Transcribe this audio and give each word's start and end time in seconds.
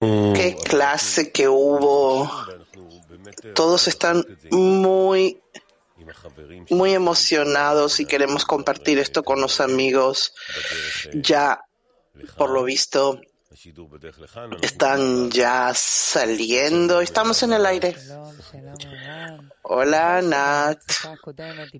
qué 0.00 0.56
clase 0.64 1.30
que 1.30 1.48
hubo. 1.48 2.30
Todos 3.54 3.86
están 3.88 4.24
muy, 4.50 5.40
muy 6.70 6.94
emocionados 6.94 8.00
y 8.00 8.06
queremos 8.06 8.44
compartir 8.44 8.98
esto 8.98 9.22
con 9.22 9.40
los 9.40 9.60
amigos. 9.60 10.34
Ya, 11.12 11.64
por 12.36 12.50
lo 12.50 12.64
visto, 12.64 13.20
están 14.62 15.30
ya 15.30 15.72
saliendo. 15.74 17.00
Estamos 17.00 17.42
en 17.42 17.52
el 17.52 17.66
aire. 17.66 17.94
Hola, 19.62 20.22
Nat. 20.22 20.80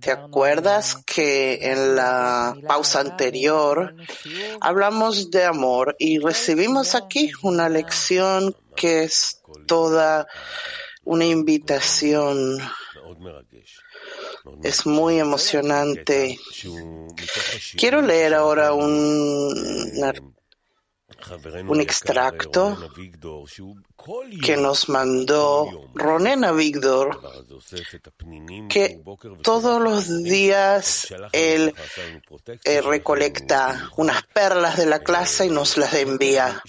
¿Te 0.01 0.11
acuerdas 0.11 1.03
que 1.07 1.59
en 1.63 1.97
la 1.97 2.55
pausa 2.67 3.01
anterior 3.01 3.95
hablamos 4.61 5.31
de 5.31 5.45
amor 5.45 5.97
y 5.99 6.19
recibimos 6.19 6.95
aquí 6.95 7.33
una 7.43 7.69
lección 7.69 8.55
que 8.77 9.05
es 9.05 9.41
toda 9.67 10.27
una 11.05 11.25
invitación? 11.25 12.59
Es 14.63 14.85
muy 14.85 15.19
emocionante. 15.19 16.39
Quiero 17.77 18.03
leer 18.03 18.35
ahora 18.35 18.73
un, 18.73 19.55
un 21.67 21.81
extracto 21.81 22.77
que 24.43 24.57
nos 24.57 24.89
mandó 24.89 25.91
Ronen 25.95 26.45
Avigdor, 26.45 27.21
que 28.69 29.03
todos 29.43 29.83
los 29.83 30.23
días 30.23 31.09
él 31.33 31.75
eh, 32.65 32.81
recolecta 32.81 33.91
unas 33.97 34.23
perlas 34.25 34.77
de 34.77 34.87
la 34.87 35.01
clase 35.01 35.47
y 35.47 35.51
nos 35.51 35.77
las 35.77 35.95
envía. 35.95 36.63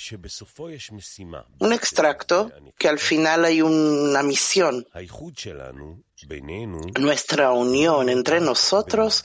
Un 1.60 1.74
extracto 1.74 2.52
que 2.78 2.90
al 2.90 3.00
final 3.00 3.46
hay 3.46 3.62
una 3.62 4.24
misión. 4.24 4.86
Nuestra 7.00 7.52
unión 7.52 8.10
entre 8.10 8.40
nosotros 8.40 9.24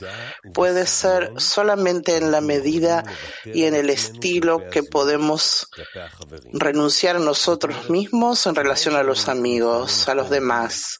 puede 0.53 0.87
ser 0.87 1.33
solamente 1.37 2.17
en 2.17 2.31
la 2.31 2.41
medida 2.41 3.03
y 3.45 3.63
en 3.63 3.75
el 3.75 3.89
estilo 3.89 4.69
que 4.69 4.83
podemos 4.83 5.67
renunciar 6.53 7.17
a 7.17 7.19
nosotros 7.19 7.89
mismos 7.89 8.45
en 8.47 8.55
relación 8.55 8.95
a 8.95 9.03
los 9.03 9.27
amigos, 9.27 10.07
a 10.07 10.15
los 10.15 10.29
demás. 10.29 10.99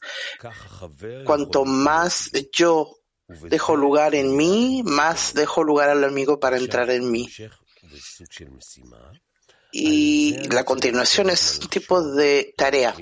Cuanto 1.25 1.65
más 1.65 2.31
yo 2.51 2.97
dejo 3.27 3.75
lugar 3.75 4.15
en 4.15 4.35
mí, 4.35 4.83
más 4.85 5.33
dejo 5.33 5.63
lugar 5.63 5.89
al 5.89 6.03
amigo 6.03 6.39
para 6.39 6.57
entrar 6.57 6.89
en 6.89 7.11
mí 7.11 7.29
y 9.79 10.33
la 10.49 10.63
continuación 10.63 11.29
es 11.29 11.59
un 11.61 11.67
tipo 11.69 12.01
de 12.01 12.51
tarea. 12.57 12.95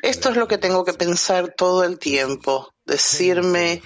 Esto 0.00 0.30
es 0.30 0.36
lo 0.36 0.48
que 0.48 0.56
tengo 0.56 0.82
que 0.82 0.94
pensar 0.94 1.52
todo 1.54 1.84
el 1.84 1.98
tiempo, 1.98 2.72
decirme 2.86 3.82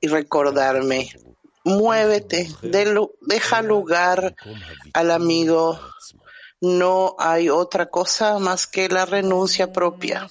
y 0.00 0.08
recordarme. 0.08 1.08
Muévete, 1.64 2.46
deja 3.22 3.62
lugar 3.62 4.34
al 4.92 5.10
amigo. 5.12 5.80
No 6.60 7.16
hay 7.18 7.48
otra 7.48 7.86
cosa 7.86 8.38
más 8.38 8.66
que 8.66 8.90
la 8.90 9.06
renuncia 9.06 9.72
propia. 9.72 10.28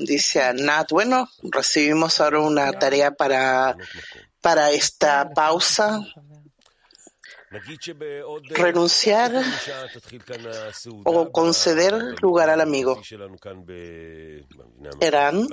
Dice 0.00 0.42
Anat, 0.42 0.90
bueno, 0.90 1.30
recibimos 1.44 2.20
ahora 2.20 2.40
una 2.40 2.72
tarea 2.72 3.12
para, 3.12 3.76
para 4.40 4.72
esta 4.72 5.30
pausa 5.32 6.04
renunciar 8.50 9.32
o 11.04 11.32
conceder 11.32 12.14
lugar 12.20 12.50
al 12.50 12.60
amigo. 12.60 13.00
Eran 15.00 15.48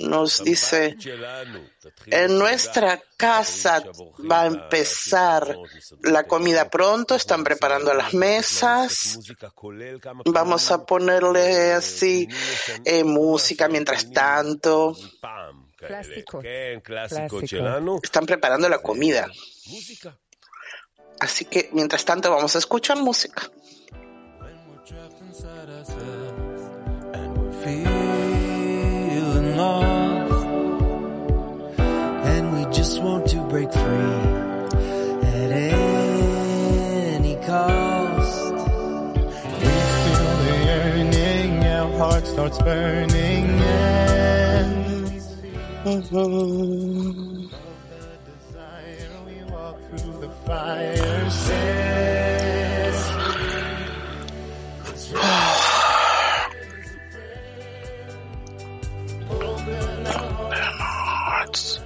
nos 0.00 0.44
dice, 0.44 0.96
en 2.06 2.38
nuestra 2.38 3.00
casa 3.16 3.82
va 4.30 4.42
a 4.42 4.46
empezar 4.46 5.56
la 6.02 6.24
comida 6.24 6.68
pronto, 6.68 7.14
están 7.14 7.44
preparando 7.44 7.94
las 7.94 8.12
mesas, 8.12 9.18
vamos 10.26 10.70
a 10.70 10.84
ponerle 10.84 11.72
así 11.72 12.28
eh, 12.84 13.04
música 13.04 13.68
mientras 13.68 14.10
tanto. 14.10 14.94
Están 18.02 18.26
preparando 18.26 18.68
la 18.68 18.78
comida. 18.78 19.28
Así 21.20 21.44
que 21.44 21.70
mientras 21.72 22.04
tanto 22.04 22.30
vamos 22.30 22.54
a 22.54 22.58
escuchar 22.58 22.96
música. 22.98 23.50
And 32.26 32.52
we 32.52 32.64
just 32.72 33.00
want 33.00 33.26
to 33.28 33.40
break 33.48 33.72
free 33.72 33.80
at 35.22 35.50
any 35.52 37.36
cost. 37.46 38.52
We 39.60 39.70
feel 40.02 40.36
the 40.44 40.54
yearning, 40.64 41.64
our 41.64 41.90
heart 41.98 42.26
starts 42.26 42.58
burning, 42.58 43.46
and 43.60 45.04
we 45.04 45.20
see. 45.20 45.54
Fire 50.46 51.30
says. 51.30 52.98
Hearts. 60.76 61.83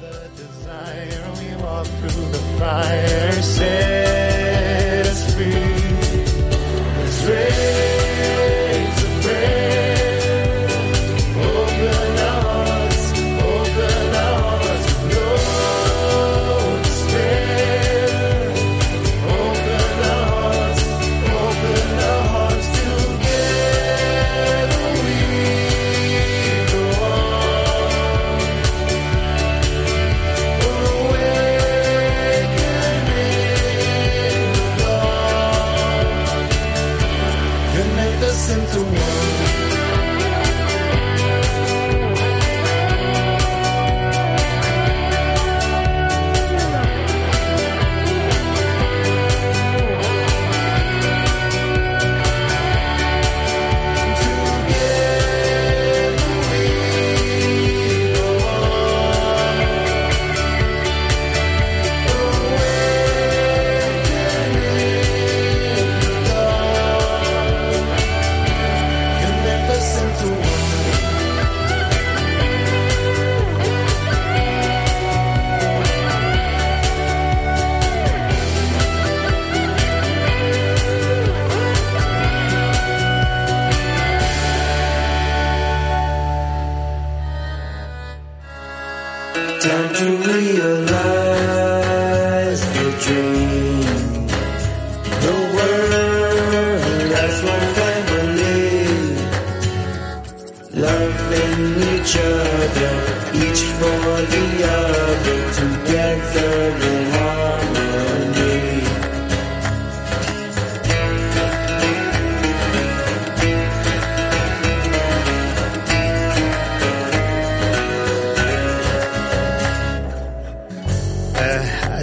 the 0.00 0.30
desire, 0.36 1.32
we 1.38 1.62
walk 1.62 1.86
through 1.86 2.30
the 2.30 2.38
fire, 2.58 3.32
say. 3.42 3.97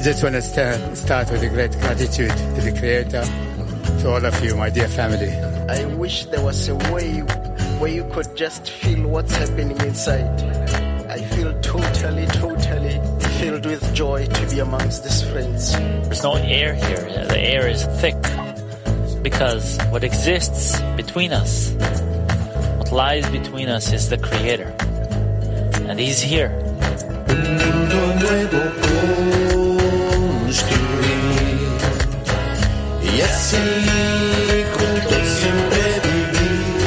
Just 0.05 0.21
want 0.21 0.35
to 0.35 0.41
start, 0.43 0.95
start 0.95 1.31
with 1.31 1.41
a 1.41 1.49
great 1.49 1.71
gratitude 1.79 2.29
to 2.29 2.61
the 2.61 2.71
Creator, 2.77 3.23
to 4.01 4.07
all 4.07 4.23
of 4.23 4.45
you, 4.45 4.55
my 4.55 4.69
dear 4.69 4.87
family. 4.87 5.31
I 5.67 5.83
wish 5.95 6.25
there 6.25 6.43
was 6.43 6.69
a 6.69 6.75
way 6.93 7.21
where 7.79 7.89
you 7.89 8.07
could 8.13 8.37
just 8.37 8.69
feel 8.69 9.07
what's 9.07 9.35
happening 9.35 9.71
inside. 9.81 10.29
I 11.09 11.23
feel 11.29 11.59
totally, 11.61 12.27
totally 12.27 12.99
filled 13.39 13.65
with 13.65 13.95
joy 13.95 14.27
to 14.27 14.47
be 14.47 14.59
amongst 14.59 15.05
these 15.05 15.23
friends. 15.23 15.73
There's 15.73 16.21
no 16.21 16.35
air 16.35 16.75
here. 16.75 17.25
The 17.25 17.39
air 17.39 17.67
is 17.67 17.83
thick 17.99 18.21
because 19.23 19.79
what 19.89 20.03
exists 20.03 20.79
between 20.97 21.33
us, 21.33 21.71
what 22.77 22.91
lies 22.91 23.27
between 23.31 23.69
us 23.69 23.91
is 23.91 24.09
the 24.09 24.19
Creator. 24.19 24.71
And 25.89 25.99
He's 25.99 26.21
here. 26.21 26.51
Y 33.15 33.21
así 33.21 33.57
juntos 34.75 35.23
siempre 35.39 35.83
vivir. 36.03 36.83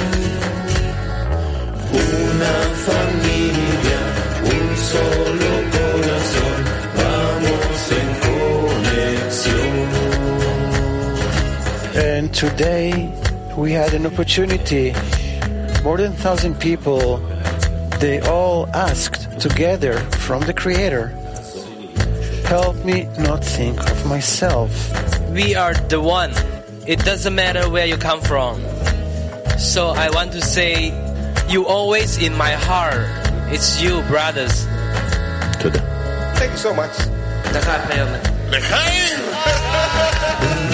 Una 1.92 2.56
familia, 2.88 4.00
un 4.44 4.66
solo 4.76 5.50
corazón, 5.76 6.58
vamos 6.96 7.80
en 8.00 8.08
conexión. 9.16 9.78
And 11.96 12.26
today 12.34 12.88
we 13.56 13.72
had 13.72 13.94
an 13.94 14.04
opportunity. 14.06 14.92
More 15.82 15.96
than 15.96 16.12
thousand 16.12 16.58
people, 16.58 17.20
they 18.00 18.20
all 18.20 18.68
asked 18.74 19.40
together 19.40 19.94
from 20.26 20.42
the 20.42 20.52
Creator, 20.52 21.08
help 22.46 22.76
me 22.84 23.08
not 23.18 23.42
think 23.42 23.80
of 23.80 24.06
myself. 24.06 25.07
We 25.30 25.54
are 25.54 25.74
the 25.74 26.00
one. 26.00 26.32
It 26.86 27.00
doesn't 27.04 27.34
matter 27.34 27.68
where 27.68 27.86
you 27.86 27.96
come 27.96 28.20
from. 28.20 28.60
So 29.58 29.88
I 29.88 30.10
want 30.10 30.32
to 30.32 30.40
say, 30.40 30.92
you 31.48 31.66
always 31.66 32.18
in 32.18 32.36
my 32.36 32.52
heart. 32.52 33.06
It's 33.52 33.82
you, 33.82 34.02
brothers. 34.02 34.64
Thank 36.38 36.52
you 36.52 36.58
so 36.58 36.74
much. 36.74 36.96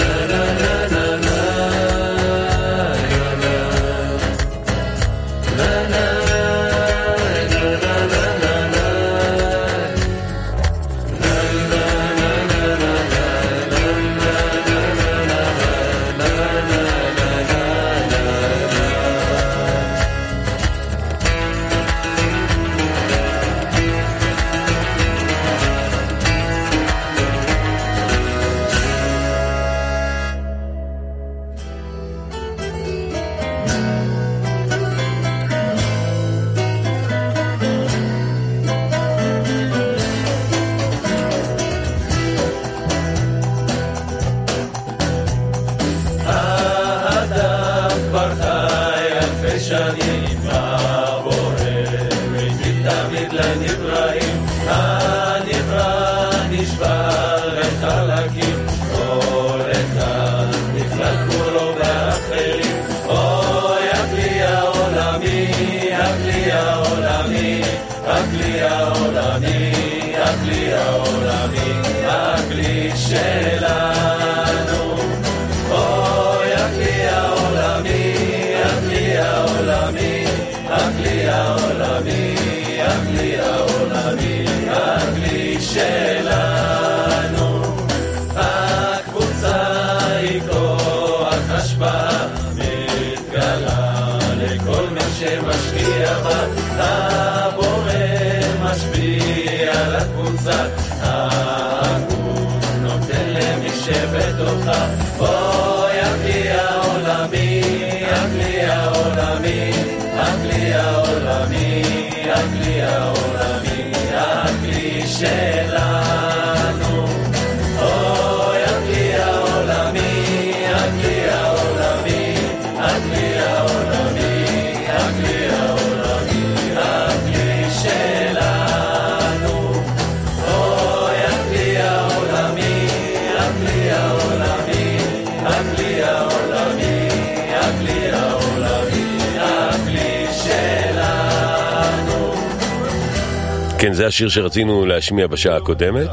כן, 143.78 143.92
זה 143.92 144.06
השיר 144.06 144.28
שרצינו 144.28 144.86
להשמיע 144.86 145.26
בשעה 145.26 145.56
הקודמת. 145.56 146.08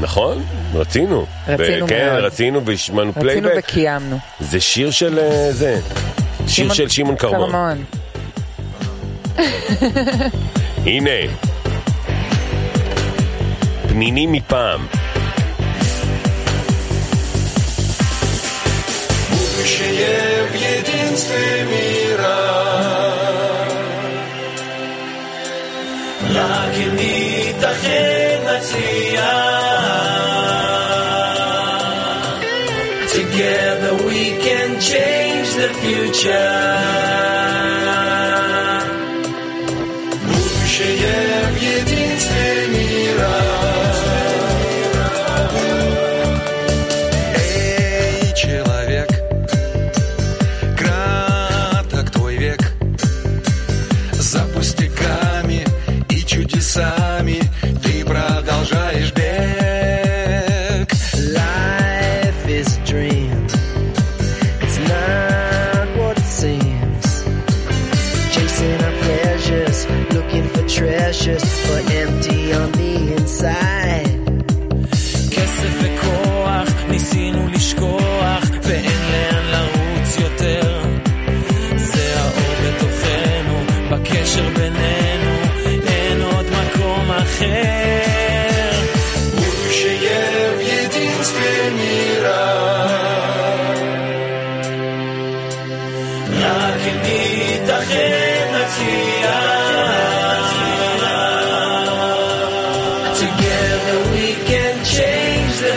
נכון? 0.00 0.42
רצינו. 0.74 1.26
רצינו 1.48 1.84
ו- 1.86 1.88
כן, 1.88 2.08
מאוד. 2.12 2.24
רצינו 2.24 2.64
והשמענו 2.66 3.10
רצינו 3.10 3.22
פלייבק. 3.22 3.64
וקיימנו. 3.68 4.18
זה 4.40 4.60
שיר 4.60 4.90
של 4.90 5.18
אה, 5.18 5.52
זה. 5.52 5.80
שיר 6.38 6.46
שמעון 6.48 6.74
של 6.74 6.88
שמעון 6.88 7.16
כרמון. 7.16 7.50
כרמון. 7.50 7.84
הנה. 10.86 11.10
פנינים 13.88 14.32
מפעם. 14.32 14.86
Будущее 19.30 20.18
в 20.50 20.54
единстве 20.54 21.64
мира. 21.72 22.65
Together 33.17 33.95
we 34.05 34.37
can 34.45 34.79
change 34.79 35.53
the 35.55 35.69
future. 35.81 37.26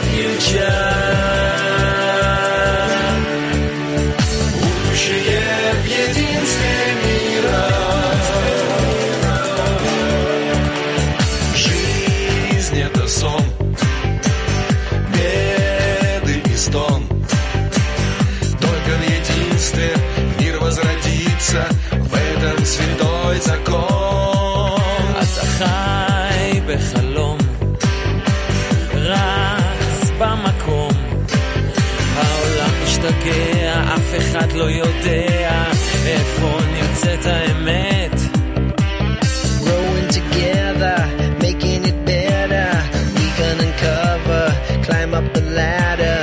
future. 0.02 0.89
אחד 34.16 34.52
לא 34.52 34.70
יודע 34.70 35.64
איפה 36.06 36.58
נמצאת 36.72 37.26
האמת. 37.26 38.20
Growing 39.64 40.08
together, 40.18 40.98
making 41.42 41.82
it 41.90 41.98
better. 42.04 42.70
We 43.18 43.26
can 43.38 43.56
uncover, 43.66 44.44
climb 44.86 45.12
up 45.18 45.26
the 45.36 45.44
ladder. 45.58 46.18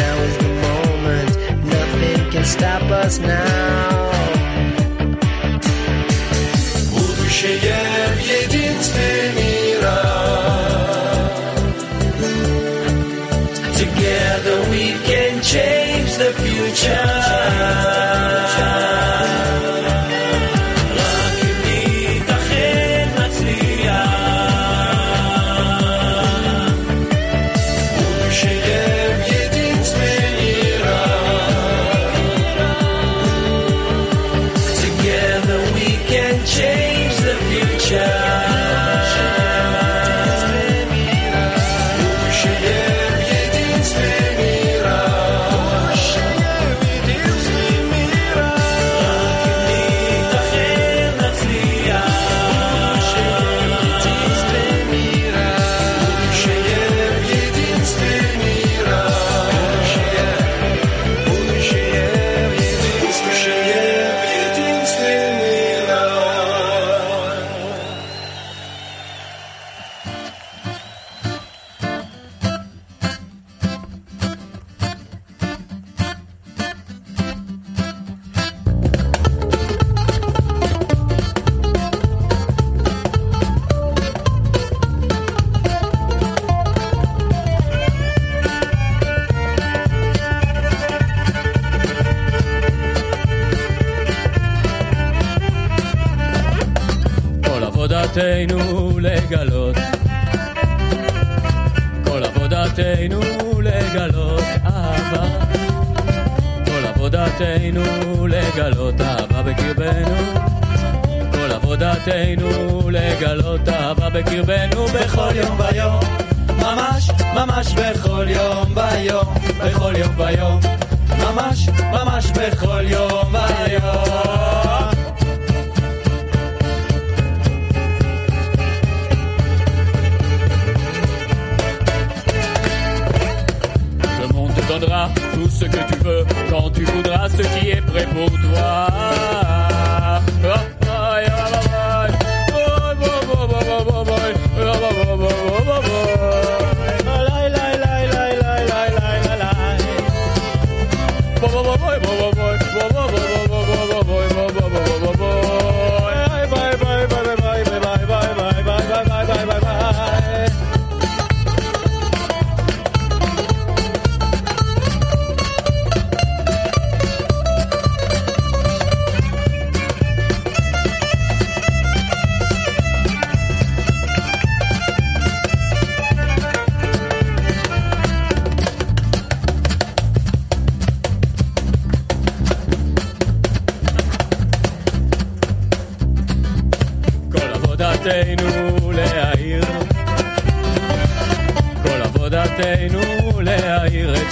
Now 0.00 0.14
is 0.28 0.36
the 0.44 0.52
moment, 0.66 1.32
nothing 1.76 2.20
can 2.32 2.44
stop 2.56 2.84
us 3.02 3.14
now. 3.18 3.59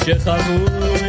Cheia 0.08 0.18
Jesus 0.18 1.07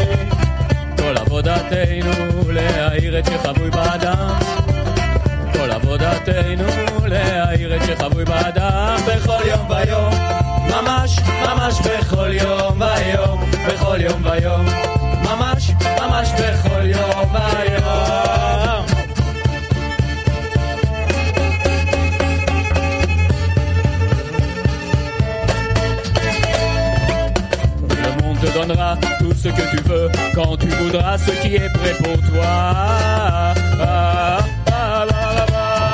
quand 30.39 30.57
tu 30.57 30.67
voudras 30.67 31.19
ce 31.19 31.33
qui 31.43 31.57
est 31.57 31.73
prêt 31.79 31.95
pour 32.03 32.19
toi. 32.31 32.45
Ah, 32.45 33.55
ah, 33.81 34.39
ah, 34.67 35.07
ah, 35.11 35.47
ah. 35.53 35.85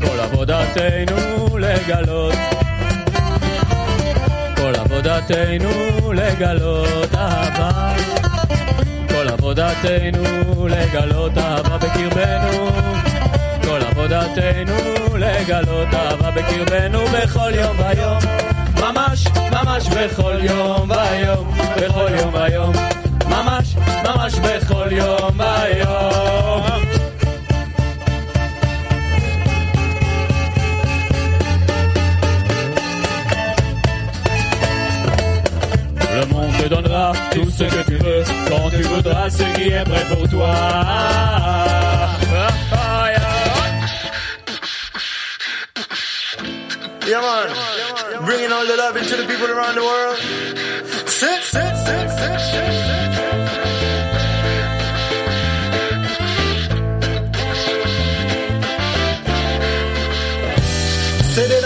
כל 0.00 0.20
עבודתנו 0.20 1.58
לגלות, 1.58 2.34
כל 4.56 4.72
עבודתנו 4.74 6.12
לגלות 6.12 7.14
אהבה. 7.14 7.92
כל 9.08 9.28
עבודתנו 9.28 10.68
לגלות 10.68 11.38
אהבה 11.38 11.78
בקרבנו. 11.78 12.70
כל 13.62 13.80
עבודתנו 13.90 15.16
לגלות 15.16 15.88
אהבה 15.94 16.30
בקרבנו 16.30 16.98
בכל 17.06 17.52
יום 17.54 17.76
ויום. 17.78 18.18
ממש, 18.80 19.26
ממש 19.52 19.88
בכל 19.88 20.36
יום 20.40 20.90
ויום, 20.90 21.50
בכל 21.76 22.08
יום 22.18 22.34
ויום. 22.34 22.72
ממש, 23.43 23.75
ממש 24.03 24.33
בכל 24.39 24.87
יום 24.91 25.39
ויום. 25.39 26.44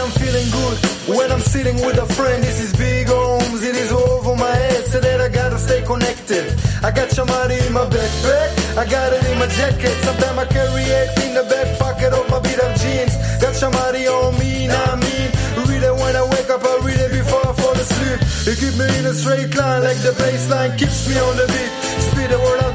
I'm 0.09 0.17
feeling 0.17 0.49
good 0.49 0.77
when 1.17 1.31
I'm 1.31 1.39
sitting 1.41 1.75
with 1.85 2.01
a 2.01 2.07
friend. 2.17 2.41
This 2.41 2.59
is 2.59 2.73
big 2.73 3.07
homes, 3.07 3.61
it 3.61 3.75
is 3.75 3.91
over 3.91 4.35
my 4.35 4.49
head. 4.49 4.85
Say 4.87 5.01
that 5.01 5.21
I 5.21 5.29
gotta 5.29 5.59
stay 5.59 5.83
connected. 5.83 6.49
I 6.81 6.89
got 6.89 7.11
somebody 7.11 7.59
in 7.61 7.73
my 7.73 7.85
backpack, 7.85 8.49
I 8.75 8.89
got 8.89 9.13
it 9.13 9.23
in 9.29 9.37
my 9.37 9.45
jacket. 9.45 9.93
Sometimes 10.01 10.39
I 10.39 10.45
carry 10.45 10.81
it 10.81 11.09
in 11.21 11.35
the 11.37 11.45
back 11.45 11.77
pocket 11.77 12.11
of 12.11 12.25
my 12.31 12.39
beat 12.39 12.57
up 12.57 12.73
jeans. 12.81 13.13
Got 13.37 13.53
somebody 13.53 14.07
on 14.07 14.33
me, 14.39 14.65
not 14.65 14.97
me. 14.97 15.29
Read 15.69 15.83
it 15.85 15.93
when 15.93 16.15
I 16.15 16.25
wake 16.25 16.49
up, 16.49 16.65
I 16.65 16.73
read 16.81 16.97
it 17.05 17.11
before 17.13 17.45
I 17.45 17.53
fall 17.53 17.77
asleep. 17.77 18.19
It 18.49 18.57
keep 18.57 18.73
me 18.81 18.89
in 18.97 19.05
a 19.05 19.13
straight 19.13 19.53
line, 19.53 19.83
like 19.83 20.01
the 20.01 20.17
baseline 20.17 20.73
keeps 20.73 21.05
me 21.07 21.19
on 21.21 21.37
the 21.37 21.45
beat. 21.53 21.71
Spit 22.09 22.29
the 22.33 22.39
word 22.41 22.68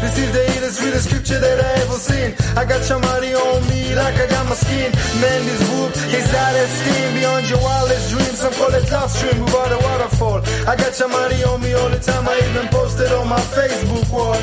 This 0.00 0.16
is 0.16 0.32
the 0.32 0.42
illest, 0.56 0.80
realest 0.80 1.08
scripture 1.08 1.40
that 1.40 1.60
I 1.60 1.70
ever 1.84 2.00
seen. 2.00 2.32
I 2.56 2.64
got 2.64 2.80
somebody 2.82 3.34
on 3.36 3.60
me, 3.68 3.94
like 3.94 4.16
I 4.16 4.26
got 4.26 4.48
my 4.48 4.56
skin. 4.56 4.88
Man, 5.20 5.40
this 5.44 5.60
whoop 5.68 5.92
is 6.08 6.28
out 6.32 6.56
of 6.56 6.68
steam 6.80 7.08
beyond 7.20 7.44
your 7.50 7.60
wildest 7.60 8.08
dreams. 8.08 8.38
Some 8.40 8.54
call 8.54 8.72
it 8.72 8.90
love 8.90 9.10
stream 9.10 9.44
without 9.44 9.72
a 9.76 9.78
waterfall. 9.84 10.40
I 10.64 10.74
got 10.76 10.92
somebody 10.96 11.44
on 11.44 11.60
me 11.60 11.74
all 11.74 11.90
the 11.90 12.00
time. 12.00 12.24
I 12.26 12.36
even 12.48 12.66
posted 12.68 13.12
on 13.12 13.28
my 13.28 13.44
Facebook 13.52 14.08
wall. 14.08 14.40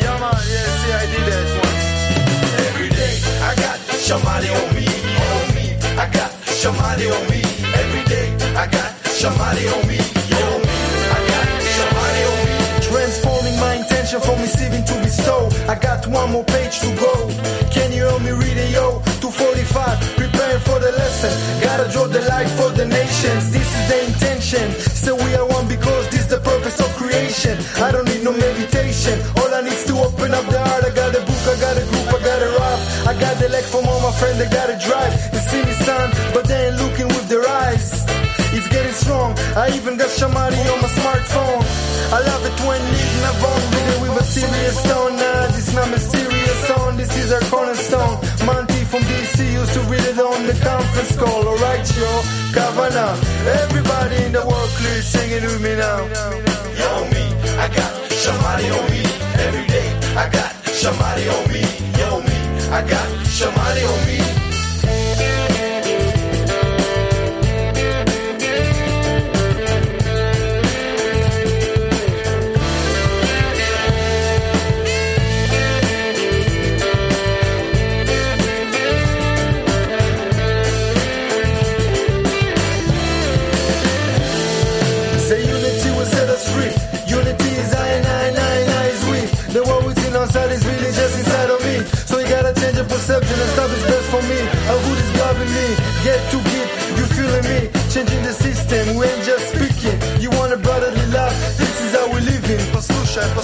Yeah, 0.00 0.16
man, 0.16 0.40
yeah, 0.40 0.72
see, 0.80 0.92
I 0.96 1.04
did 1.12 1.24
that 1.28 1.46
once. 1.60 1.84
Every 2.72 2.88
day, 2.88 3.14
I 3.44 3.52
got 3.60 3.76
somebody 4.08 4.48
on 4.48 4.68
me, 4.72 4.88
on 4.88 5.46
me. 5.52 5.66
I 6.00 6.08
got 6.08 6.32
somebody 6.48 7.12
on 7.12 7.24
me. 7.28 7.44
Every 7.76 8.04
day, 8.08 8.32
I 8.56 8.66
got 8.72 8.88
on 9.04 9.68
on 9.68 9.88
me. 9.88 10.23
My 14.14 14.20
from 14.20 14.38
receiving 14.38 14.84
to 14.84 14.94
bestow. 15.02 15.50
I 15.66 15.74
got 15.74 16.06
one 16.06 16.30
more 16.30 16.44
page 16.44 16.78
to 16.86 16.90
go. 16.94 17.26
Can 17.74 17.90
you 17.90 18.06
help 18.06 18.22
me 18.22 18.30
read 18.30 18.54
it, 18.54 18.70
yo? 18.70 19.02
245, 19.18 19.74
preparing 20.14 20.62
for 20.62 20.78
the 20.78 20.94
lesson. 20.94 21.34
Gotta 21.58 21.90
draw 21.90 22.06
the 22.06 22.22
light 22.30 22.46
for 22.54 22.70
the 22.70 22.86
nations. 22.86 23.50
This 23.50 23.66
is 23.66 23.84
the 23.90 23.98
intention. 24.06 24.70
So 24.94 25.18
we 25.18 25.34
are 25.34 25.42
one 25.42 25.66
because 25.66 26.06
this 26.14 26.20
is 26.20 26.30
the 26.30 26.38
purpose 26.38 26.78
of 26.78 26.94
creation. 26.94 27.58
I 27.82 27.90
don't 27.90 28.06
need 28.06 28.22
no 28.22 28.30
meditation. 28.30 29.18
All 29.42 29.50
I 29.50 29.66
need 29.66 29.74
is 29.74 29.84
to 29.90 29.98
open 29.98 30.30
up 30.30 30.46
the 30.46 30.62
heart. 30.62 30.84
I 30.86 30.94
got 30.94 31.10
a 31.10 31.18
book, 31.18 31.42
I 31.50 31.56
got 31.58 31.74
a 31.74 31.82
group, 31.82 32.06
I 32.14 32.18
got 32.22 32.38
a 32.38 32.50
rap. 32.54 32.78
I 33.10 33.12
got 33.18 33.34
the 33.42 33.48
leg 33.50 33.64
from 33.66 33.82
all 33.90 33.98
my 33.98 34.14
friends, 34.14 34.38
they 34.38 34.46
got 34.46 34.70
a 34.70 34.78
drive. 34.78 35.10
They 35.34 35.42
see 35.50 35.62
me 35.66 35.74
son, 35.82 36.14
but 36.30 36.46
they 36.46 36.70
ain't 36.70 36.78
looking 36.78 37.08
with 37.10 37.26
their 37.26 37.42
eyes. 37.66 38.06
It's 38.54 38.68
getting 38.70 38.94
strong. 38.94 39.34
I 39.58 39.74
even 39.74 39.98
got 39.98 40.06
Shamati 40.06 40.62
on 40.70 40.78
my 40.78 40.90
smartphone. 41.02 41.66
I 42.14 42.22
love 42.22 42.46
it 42.46 42.54
when 42.62 42.78
leading 42.78 43.26
a 43.26 43.34
serious 44.34 44.82
tone. 44.82 45.14
Nah, 45.16 45.22
uh, 45.22 45.46
this 45.54 45.72
not 45.74 45.88
mysterious 45.90 46.60
song. 46.66 46.96
This 46.96 47.12
is 47.22 47.30
our 47.32 47.44
cornerstone. 47.52 48.16
Monty 48.46 48.82
from 48.90 49.02
DC 49.10 49.38
used 49.60 49.72
to 49.74 49.80
read 49.92 50.04
it 50.12 50.18
on 50.18 50.46
the 50.50 50.56
conference 50.68 51.14
call. 51.16 51.42
Alright, 51.50 51.86
yo, 52.00 52.10
Kavana. 52.54 53.06
Everybody 53.62 54.16
in 54.26 54.32
the 54.32 54.44
world, 54.50 54.70
please 54.78 55.06
sing 55.14 55.30
it 55.30 55.42
with 55.42 55.62
me 55.62 55.74
now. 55.76 55.98
Yo, 56.80 56.90
me, 57.14 57.24
I 57.64 57.66
got 57.78 57.92
Shamati 58.22 58.66
on 58.76 58.84
me. 58.92 59.02
Every 59.46 59.66
day, 59.74 59.88
I 60.22 60.24
got 60.36 60.50
Shamati 60.80 61.24
on 61.36 61.44
me. 61.54 61.62
Yo, 62.00 62.08
me, 62.26 62.36
I 62.78 62.80
got 62.92 63.08
Shamati 63.36 63.82
on 63.92 64.00
me. 64.08 64.53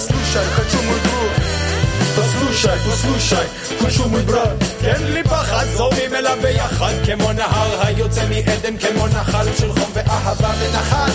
послушай, 0.00 0.44
хочу 0.56 0.82
мой 0.82 1.00
друг. 1.00 1.32
послушай, 2.16 2.78
послушай, 2.90 3.46
хочу 3.82 4.08
מוי 4.08 4.22
ברד. 4.22 4.62
אין 4.84 5.12
לי 5.12 5.22
פחד, 5.22 5.66
זורמים 5.76 6.14
אליו 6.14 6.38
ביחד, 6.42 6.92
כמו 7.04 7.32
נהר 7.32 7.86
היוצא 7.86 8.22
מעדן, 8.28 8.76
כמו 8.76 9.06
נחל 9.06 9.46
של 9.58 9.72
חום 9.72 9.90
ואהבה 9.94 10.50
ונחת. 10.60 11.12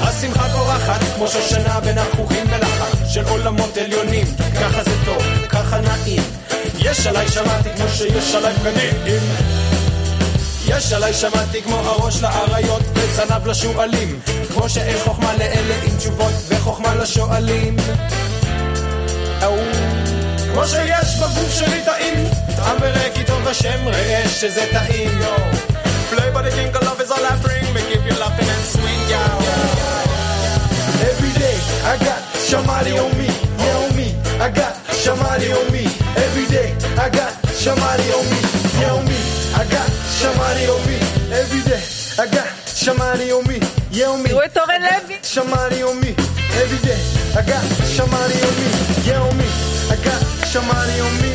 השמחה 0.00 0.48
פורחת, 0.48 1.00
כמו 1.16 1.28
שושנה 1.28 1.80
בין 1.80 1.98
החוכים 1.98 2.46
ולחן, 2.50 3.06
של 3.08 3.24
עולמות 3.28 3.76
עליונים, 3.76 4.26
ככה 4.60 4.84
זה 4.84 4.96
טוב, 5.04 5.22
ככה 5.48 5.80
נעים. 5.80 6.22
יש 6.78 7.06
עליי 7.06 7.28
שמעתי 7.28 7.68
כמו 7.76 7.88
שיש 7.88 8.34
עליי 8.34 8.54
פנים. 8.54 9.20
יש 10.66 10.92
עליי 10.92 11.14
שמעתי 11.14 11.62
כמו 11.62 11.76
הראש 11.76 12.22
לאריות 12.22 12.82
וזנב 12.94 13.46
לשועלים, 13.46 14.20
כמו 14.52 14.68
שאין 14.68 14.98
חוכמה 15.04 15.36
לאלה 15.36 15.74
עם 15.82 15.96
תשובות 15.96 16.32
וחוכמה 16.66 16.94
לשואלים. 16.94 17.76
אהו. 19.42 19.56
כמו 20.52 20.66
שיש 20.66 21.16
בגוף 21.16 21.52
שלי 21.58 21.80
טעים, 21.84 22.28
טעם 22.56 22.76
ורקי 22.80 23.24
טוב 23.24 23.48
השם 23.48 23.88
ראה 23.88 24.22
שזה 24.28 24.64
טעים. 24.72 25.18
Play 26.12 26.30
by 26.34 26.42
the 26.42 26.50
king 26.50 26.76
of 26.76 26.82
love 26.84 27.00
is 27.00 27.10
all 27.10 27.24
I 27.24 27.34
bring, 27.44 27.64
me 27.74 27.80
keep 27.88 28.04
you 28.08 28.16
laughing 28.22 28.50
and 28.54 28.64
swing, 28.72 29.02
yeah. 29.12 29.30
Every 31.10 31.32
day 31.42 31.56
I 31.92 31.94
got 32.06 32.20
somebody 32.52 32.92
on 33.02 33.12
me, 33.20 33.30
yeah 33.62 33.82
on 33.82 33.90
me. 33.98 34.08
I 34.46 34.48
got 34.60 34.72
somebody 35.04 35.48
on 35.58 35.66
me. 35.74 35.84
Every 36.26 36.46
day 36.56 36.68
I 37.04 37.08
got 37.18 37.32
somebody 37.64 38.06
on 38.18 38.24
me, 38.32 38.40
yeah 38.80 38.96
on 38.96 39.04
me. 39.10 39.18
I 39.60 39.64
got 39.74 39.88
somebody 40.20 40.64
on 40.74 40.82
me. 40.88 40.98
Every 41.40 41.62
day 41.70 41.82
I 42.22 42.26
got 42.36 42.48
somebody 42.84 43.26
on 43.36 43.42
me, 43.50 43.58
yeah 43.98 44.12
on 44.12 44.22
me. 44.22 44.28
תראו 44.28 44.44
את 44.44 44.56
אורן 44.58 44.82
לוי. 44.82 45.18
Somebody 45.22 45.80
on 45.88 45.96
me. 46.04 46.25
Every 46.62 46.80
day 46.88 47.02
I 47.38 47.42
got 47.52 47.64
somebody 47.98 48.36
on 48.48 48.54
me, 48.60 48.68
yeah 49.06 49.26
on 49.28 49.34
me. 49.40 49.48
I 49.94 49.96
got 50.08 50.20
somebody 50.54 50.96
on 51.06 51.14
me. 51.22 51.32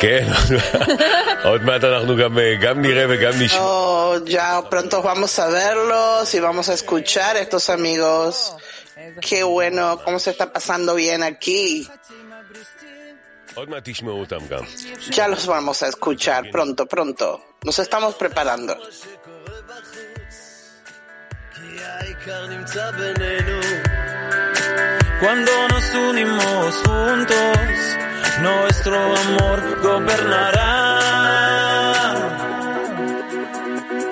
כן, 0.00 0.28
עוד 1.44 1.62
מעט 1.62 1.84
אנחנו 1.84 2.16
גם, 2.16 2.38
אה, 2.38 2.54
גם 2.62 2.82
נראה 2.82 3.04
וגם 3.08 3.32
נשמע. 3.40 3.60
Oh, 3.60 4.24
ya 4.26 4.62
pronto 4.70 5.02
vamos 5.02 5.38
a 5.38 5.46
verlos 5.48 6.34
y 6.34 6.40
vamos 6.40 6.68
a 6.68 6.74
escuchar 6.74 7.36
a 7.36 7.40
estos 7.40 7.70
amigos. 7.70 8.54
Qué 9.20 9.42
bueno, 9.42 10.00
cómo 10.04 10.18
se 10.18 10.30
está 10.30 10.52
pasando 10.52 10.94
bien 10.94 11.22
aquí. 11.22 11.88
עוד 13.54 13.70
מעט 13.70 13.82
תשמעו 13.84 14.20
אותם 14.20 14.38
גם. 14.50 14.64
Ya 15.16 15.28
los 15.28 15.46
vamos 15.46 15.82
a 15.82 15.88
escuchar 15.88 16.42
pronto, 16.50 16.86
pronto. 16.86 17.26
Nos 17.64 17.78
estamos 17.78 18.14
preparando. 18.14 18.76
Quando 25.19 25.51
nos 25.67 25.93
unimos 25.95 26.75
juntos, 26.85 27.97
nuestro 28.41 28.95
amor 28.95 29.81
gobernará. 29.81 30.99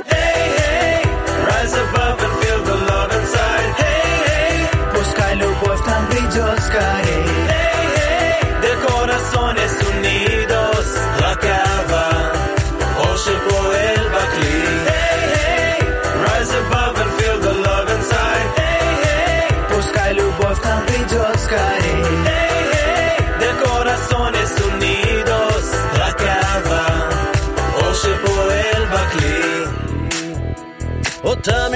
Hey, 0.06 1.02
rise 1.48 1.78
above 1.78 2.24
and 2.24 2.34
feel 2.42 2.64
the 2.64 2.76
love 2.92 3.12
inside. 3.14 3.74
Hey. 3.78 3.88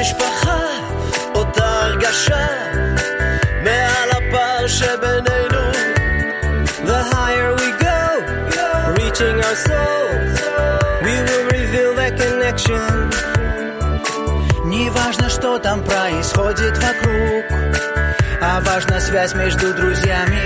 המשפחה, 0.02 0.60
אותה 1.36 1.82
הרגשה, 1.82 2.48
מעל 3.64 4.10
הפער 4.12 4.68
שבינינו. 4.68 5.64
The 6.90 7.00
higher 7.14 7.52
we 7.62 7.70
go, 7.88 8.00
reaching 8.98 9.38
our 9.48 9.58
souls, 9.68 10.36
we 11.06 11.14
will 11.26 11.46
reveal 11.58 11.92
the 12.02 12.10
connection. 12.22 12.92
Не 14.66 14.90
важно, 14.90 15.30
что 15.30 15.60
там 15.60 15.84
происходит 15.84 16.76
вокруг, 16.86 17.46
а 18.42 18.60
важна 18.62 19.00
связь 19.00 19.36
между 19.36 19.72
друзьями. 19.80 20.46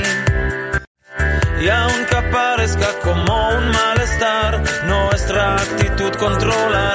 Ya 1.61 1.87
un 1.95 2.03
capar 2.11 2.59
es 2.59 2.73
como 3.05 3.33
un 3.57 3.65
malestar, 3.77 4.51
nuestra 4.91 5.55
actitud 5.55 6.13
controla 6.23 6.94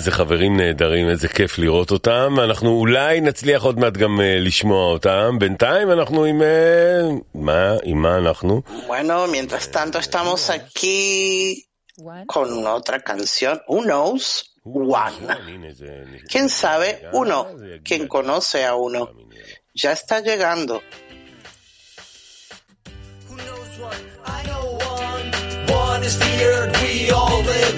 איזה 0.00 0.10
Bueno, 8.86 9.26
mientras 9.26 9.70
tanto 9.70 9.98
estamos 9.98 10.50
aquí 10.50 11.66
con 12.26 12.66
otra 12.66 13.00
canción, 13.00 13.60
Who 13.68 13.82
Knows 13.82 14.24
One. 14.64 15.16
¿Quién 16.30 16.48
sabe? 16.48 16.88
Uno. 17.12 17.48
¿Quién 17.84 18.08
conoce 18.08 18.64
a 18.64 18.74
uno? 18.74 19.10
Ya 19.74 19.92
está 19.92 20.20
llegando. 20.20 20.82
Who 23.28 23.36
knows 23.36 23.70
one? 23.88 24.02
I 24.24 24.42
know 24.48 24.64
one. 24.96 25.26
One 25.86 26.02
is 26.04 26.18
the 26.18 26.32
earth 26.44 26.80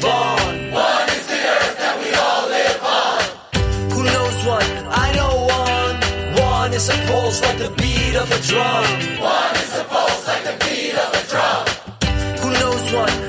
all. 0.05 0.39
One. 0.73 1.02
is 6.83 6.88
a 6.88 7.07
pulse 7.07 7.40
like 7.42 7.59
the 7.59 7.71
beat 7.81 8.16
of 8.16 8.29
a 8.33 8.40
drum. 8.42 8.85
One 9.21 9.55
is 9.55 9.79
a 9.79 9.85
pulse 9.85 10.27
like 10.27 10.42
the 10.42 10.57
beat 10.64 10.95
of 11.05 11.11
a 11.14 11.23
drum. 11.31 11.64
Who 12.40 12.51
knows 12.61 12.92
what? 12.92 13.22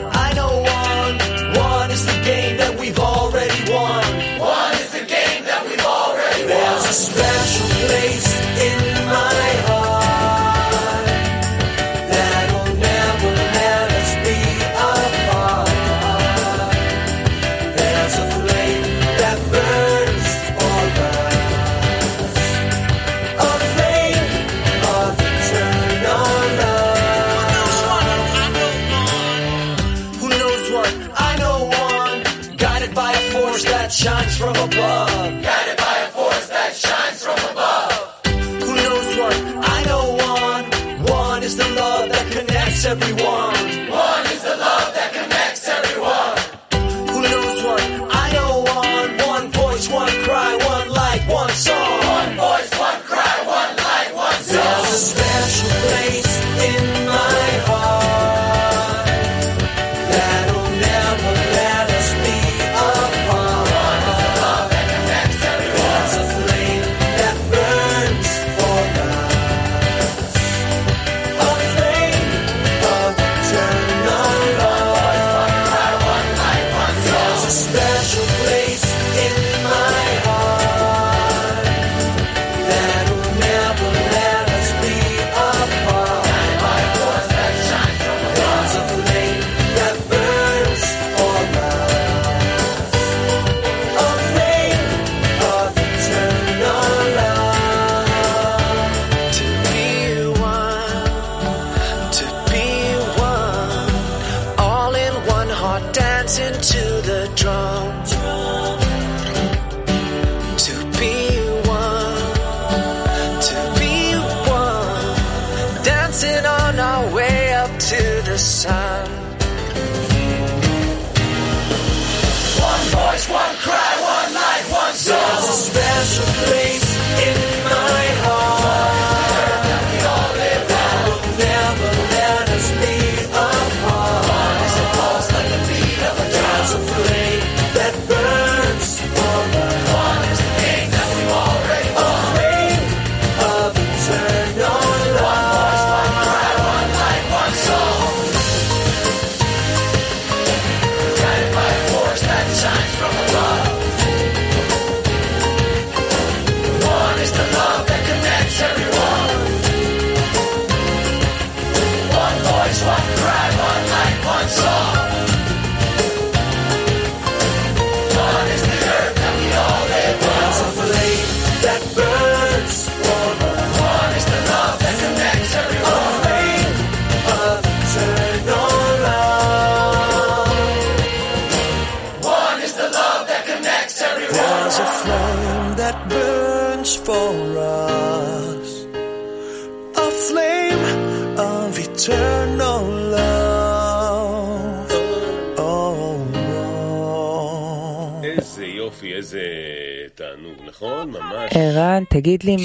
what? 162.86 163.23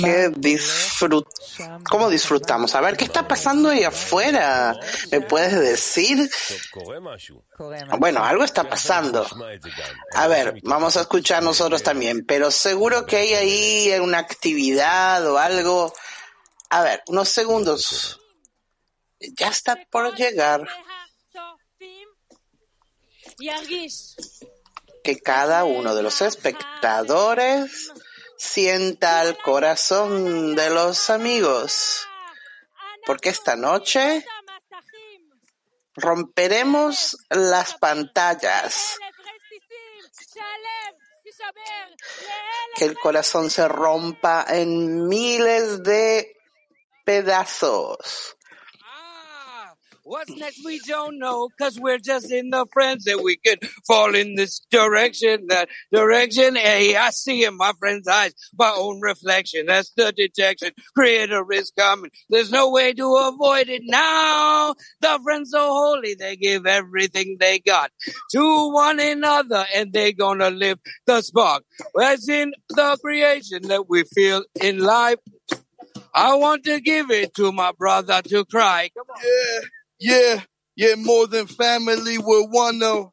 ¿Qué 0.03 0.33
disfrut 0.37 1.27
¿Cómo 1.89 2.09
disfrutamos? 2.09 2.75
A 2.75 2.81
ver, 2.81 2.97
¿qué 2.97 3.05
está 3.05 3.27
pasando 3.27 3.71
ahí 3.71 3.85
afuera? 3.85 4.79
¿Me 5.11 5.21
puedes 5.21 5.59
decir? 5.59 6.31
Bueno, 7.99 8.25
algo 8.25 8.45
está 8.45 8.69
pasando. 8.69 9.27
A 10.15 10.27
ver, 10.29 10.61
vamos 10.63 10.97
a 10.97 11.03
escuchar 11.03 11.43
nosotros 11.43 11.83
también, 11.83 12.25
pero 12.27 12.51
seguro 12.51 13.07
que 13.07 13.17
hay 13.17 13.35
ahí 13.35 14.01
una 14.01 14.19
actividad 14.19 15.27
o 15.27 15.39
algo. 15.39 15.93
A 16.71 16.83
ver, 16.83 17.03
unos 17.09 17.29
segundos. 17.29 18.21
Ya 19.37 19.49
está 19.49 19.77
por 19.91 20.15
llegar. 20.15 20.69
Que 25.09 25.23
cada 25.23 25.65
uno 25.65 25.95
de 25.95 26.03
los 26.03 26.21
espectadores 26.21 27.91
sienta 28.37 29.23
el 29.23 29.39
corazón 29.39 30.55
de 30.55 30.69
los 30.69 31.09
amigos. 31.09 32.07
Porque 33.07 33.31
esta 33.31 33.57
noche 33.57 34.27
romperemos 35.97 37.17
las 37.31 37.73
pantallas. 37.77 38.99
Que 42.77 42.85
el 42.85 42.99
corazón 42.99 43.49
se 43.49 43.67
rompa 43.67 44.45
en 44.47 45.09
miles 45.09 45.83
de 45.85 46.37
pedazos. 47.07 48.37
What's 50.09 50.31
next 50.31 50.65
we 50.65 50.81
don't 50.87 51.19
know, 51.19 51.51
cause 51.61 51.79
we're 51.79 51.99
just 51.99 52.33
in 52.33 52.49
the 52.49 52.65
friends 52.73 53.05
that 53.05 53.23
we 53.23 53.37
could 53.37 53.59
fall 53.87 54.15
in 54.15 54.37
this 54.37 54.61
direction, 54.71 55.49
that 55.49 55.69
direction. 55.93 56.57
Hey, 56.57 56.97
I 56.97 57.11
see 57.11 57.45
in 57.45 57.59
my 57.59 57.73
friend's 57.79 58.09
eyes 58.09 58.33
my 58.59 58.73
own 58.75 59.03
reflection. 59.03 59.67
That's 59.67 59.91
the 59.99 60.11
detection. 60.17 60.71
Creator 60.97 61.45
is 61.53 61.73
coming. 61.79 62.11
There's 62.31 62.51
no 62.51 62.71
way 62.71 62.95
to 62.95 63.17
avoid 63.17 63.69
it 63.69 63.83
now. 63.85 64.75
The 65.03 65.21
friends 65.23 65.51
so 65.51 65.59
holy, 65.59 66.15
they 66.15 66.37
give 66.37 66.65
everything 66.65 67.37
they 67.39 67.59
got 67.59 67.91
to 68.33 68.73
one 68.73 69.01
another 69.01 69.67
and 69.77 69.93
they 69.93 70.15
gonna 70.15 70.49
live 70.49 70.79
the 71.05 71.21
spark. 71.21 71.65
As 72.01 72.27
in 72.31 72.55
the 72.71 72.97
creation 73.05 73.69
that 73.69 73.91
we 73.91 74.05
feel 74.05 74.43
in 74.59 74.79
life. 74.79 75.19
I 76.15 76.35
want 76.35 76.65
to 76.65 76.81
give 76.81 77.11
it 77.11 77.35
to 77.35 77.53
my 77.53 77.73
brother 77.79 78.23
to 78.23 78.45
cry. 78.47 78.91
Come 78.97 79.07
on. 79.09 79.23
Yeah, 79.23 79.61
yeah, 80.01 80.43
yeah, 80.77 80.95
more 80.97 81.27
than 81.27 81.47
family, 81.47 82.19
we're 82.19 82.47
one 82.49 82.79
though. 82.79 83.13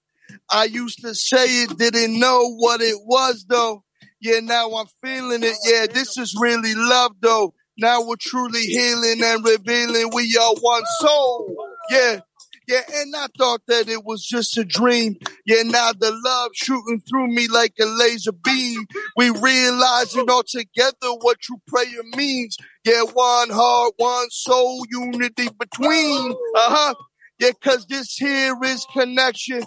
I 0.49 0.65
used 0.65 1.01
to 1.01 1.15
say 1.15 1.63
it, 1.63 1.77
didn't 1.77 2.19
know 2.19 2.55
what 2.55 2.81
it 2.81 2.97
was 3.05 3.45
though. 3.47 3.83
Yeah, 4.21 4.39
now 4.41 4.71
I'm 4.71 4.87
feeling 5.03 5.43
it. 5.43 5.55
Yeah, 5.65 5.85
this 5.91 6.17
is 6.17 6.35
really 6.39 6.73
love 6.75 7.13
though. 7.21 7.53
Now 7.77 8.05
we're 8.05 8.15
truly 8.19 8.61
healing 8.61 9.21
and 9.23 9.45
revealing 9.45 10.11
we 10.13 10.37
are 10.41 10.55
one 10.61 10.83
soul. 10.99 11.55
Yeah. 11.89 12.19
Yeah, 12.67 12.81
and 12.93 13.15
I 13.15 13.27
thought 13.37 13.61
that 13.67 13.89
it 13.89 14.03
was 14.03 14.25
just 14.25 14.57
a 14.57 14.65
dream. 14.65 15.17
Yeah, 15.45 15.63
now 15.63 15.91
the 15.93 16.11
love 16.25 16.51
shooting 16.53 17.01
through 17.07 17.27
me 17.27 17.47
like 17.47 17.73
a 17.79 17.85
laser 17.85 18.31
beam. 18.31 18.85
We 19.15 19.29
realizing 19.29 20.29
all 20.29 20.43
together 20.43 21.13
what 21.21 21.39
true 21.41 21.61
prayer 21.67 22.03
means. 22.15 22.57
Yeah, 22.83 23.03
one 23.03 23.49
heart, 23.51 23.93
one 23.97 24.29
soul, 24.31 24.83
unity 24.89 25.49
between. 25.59 26.31
Uh 26.31 26.35
huh. 26.55 26.95
Yeah, 27.39 27.51
cause 27.63 27.85
this 27.87 28.15
here 28.15 28.55
is 28.63 28.85
connection. 28.93 29.63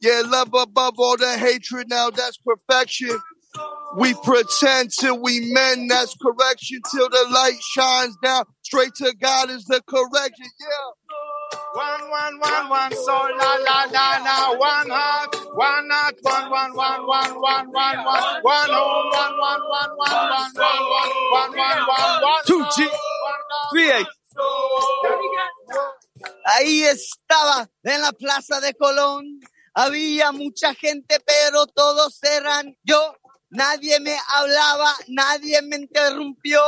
Yeah, 0.00 0.22
love 0.26 0.50
above 0.54 0.94
all 0.98 1.16
the 1.16 1.38
hatred. 1.38 1.88
Now 1.88 2.10
that's 2.10 2.38
perfection. 2.38 3.18
We 3.96 4.14
pretend 4.24 4.90
till 4.92 5.20
we 5.22 5.52
mend, 5.52 5.90
that's 5.90 6.14
correction. 6.20 6.80
Till 6.92 7.08
the 7.08 7.26
light 7.30 7.58
shines 7.62 8.16
down, 8.22 8.44
straight 8.62 8.94
to 8.96 9.14
God 9.20 9.50
is 9.50 9.64
the 9.64 9.80
correction. 9.86 10.46
Yeah. 10.60 11.05
One, 11.74 12.10
one, 12.10 12.38
one, 12.40 12.68
one, 12.70 12.96
soul, 12.96 13.30
la, 13.36 13.56
la, 13.56 13.84
la, 13.92 14.18
la, 14.24 14.50
one 14.56 14.90
heart, 14.90 15.36
one 15.54 15.90
heart, 15.90 16.16
one, 16.22 16.50
one, 16.50 16.72
one, 16.74 17.06
one, 17.06 17.40
one, 17.40 17.70
one, 17.70 18.04
one, 18.04 18.42
one 18.42 18.70
home, 18.70 19.10
one, 19.12 19.38
one, 19.38 19.60
one, 19.68 19.92
one, 19.96 20.22
one, 20.26 20.52
one, 20.56 20.80
one, 21.32 21.52
one, 21.56 21.86
one, 21.86 22.22
one, 22.22 22.42
Two 22.46 22.64
G, 22.74 22.88
three. 23.70 24.06
Ahí 26.44 26.82
estaba 26.84 27.68
en 27.82 28.00
la 28.00 28.12
plaza 28.12 28.60
de 28.60 28.74
Colón. 28.74 29.40
Había 29.74 30.32
mucha 30.32 30.74
gente, 30.74 31.20
pero 31.20 31.66
todos 31.66 32.22
eran 32.22 32.76
yo. 32.84 33.16
Nadie 33.50 34.00
me 34.00 34.16
hablaba, 34.34 34.94
nadie 35.08 35.60
me 35.62 35.76
interrumpió. 35.76 36.60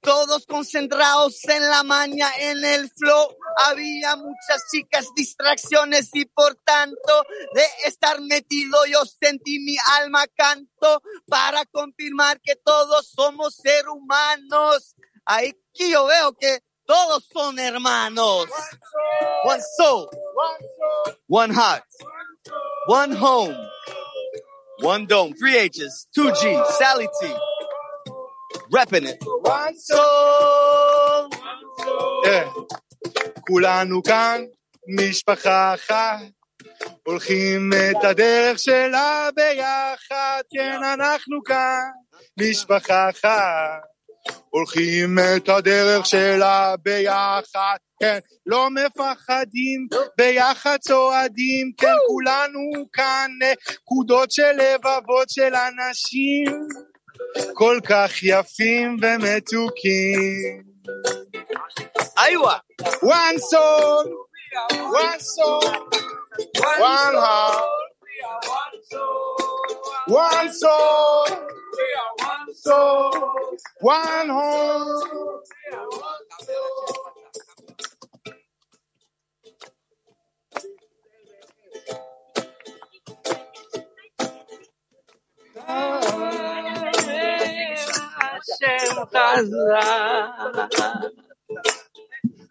Todos 0.00 0.46
concentrados 0.46 1.42
en 1.44 1.68
la 1.68 1.82
maña, 1.82 2.30
en 2.38 2.64
el 2.64 2.90
flow. 2.90 3.36
Había 3.64 4.16
muchas 4.16 4.62
chicas, 4.70 5.06
distracciones 5.16 6.10
y 6.12 6.26
por 6.26 6.54
tanto 6.64 7.24
de 7.54 7.64
estar 7.86 8.20
metido 8.20 8.78
yo 8.86 9.04
sentí 9.04 9.58
mi 9.58 9.76
alma 10.00 10.26
canto 10.36 11.02
para 11.26 11.64
confirmar 11.66 12.40
que 12.40 12.54
todos 12.56 13.08
somos 13.08 13.56
seres 13.56 13.88
humanos. 13.88 14.94
Aquí 15.24 15.90
yo 15.90 16.06
veo 16.06 16.32
que 16.34 16.60
todos 16.86 17.28
son 17.32 17.58
hermanos. 17.58 18.46
One 19.44 19.62
soul, 19.76 20.08
one 21.26 21.52
heart, 21.52 21.84
one 22.86 23.12
home, 23.12 23.56
one 24.82 25.06
dome, 25.06 25.34
three 25.34 25.56
H's, 25.56 26.06
two 26.14 26.30
G, 26.30 26.64
Sally 26.78 27.08
T. 27.20 27.34
Repping 28.72 29.06
it. 29.06 29.18
One 29.44 29.76
soul. 29.78 31.30
כולנו 33.48 34.02
כאן 34.02 34.40
משפחה 34.98 35.74
אחת, 35.74 36.18
הולכים 37.06 37.70
את 37.72 38.04
הדרך 38.04 38.58
שלה 38.58 39.28
ביחד, 39.34 40.42
כן 40.50 40.84
אנחנו 40.84 41.42
כאן 41.44 41.90
משפחה 42.40 43.10
אחת, 43.10 43.80
הולכים 44.50 45.18
את 45.36 45.48
הדרך 45.48 46.06
שלה 46.06 46.74
ביחד, 46.82 47.76
כן, 48.00 48.18
לא 48.46 48.68
מפחדים, 48.70 49.86
ביחד 50.18 50.76
צועדים, 50.80 51.72
כן, 51.78 51.94
כולנו 52.08 52.88
כאן 52.92 53.30
נקודות 53.42 54.30
של 54.30 54.52
לבבות 54.52 55.30
של 55.30 55.54
אנשים, 55.54 56.68
כל 57.53 57.79
כך 57.83 58.23
יפים 58.23 58.97
ומתוקים. 59.01 60.63
Iowa. 62.17 62.57
One 63.01 63.37
soul, 63.51 64.03
one 65.03 65.19
soul, 65.19 65.63
one 66.79 67.15
heart, 67.23 67.81
One 70.07 70.51
soul. 70.53 71.25
We 71.29 71.85
are 72.01 72.13
one 72.27 72.53
soul. 72.55 73.11
One 73.79 74.29
home. 74.29 75.41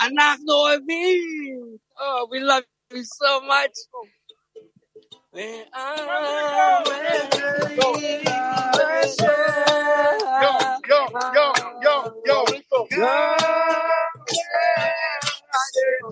אנחנו 0.02 0.54
אוהבים. 0.64 1.80
Oh, 2.00 2.28
we 2.32 2.40
love 2.40 2.64
you 2.94 3.04
so 3.04 3.42
much. 3.42 3.76
Yo, 10.44 10.54
yo, 10.90 11.02
yo, 11.36 11.46
yo, 12.28 12.46
yo. 12.92 13.93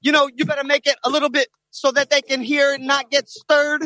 you 0.00 0.12
know, 0.12 0.28
you 0.34 0.44
better 0.44 0.64
make 0.64 0.86
it 0.86 0.96
a 1.04 1.10
little 1.10 1.28
bit 1.28 1.48
so 1.70 1.90
that 1.92 2.10
they 2.10 2.22
can 2.22 2.40
hear 2.42 2.74
it, 2.74 2.80
not 2.80 3.10
get 3.10 3.28
stirred. 3.28 3.82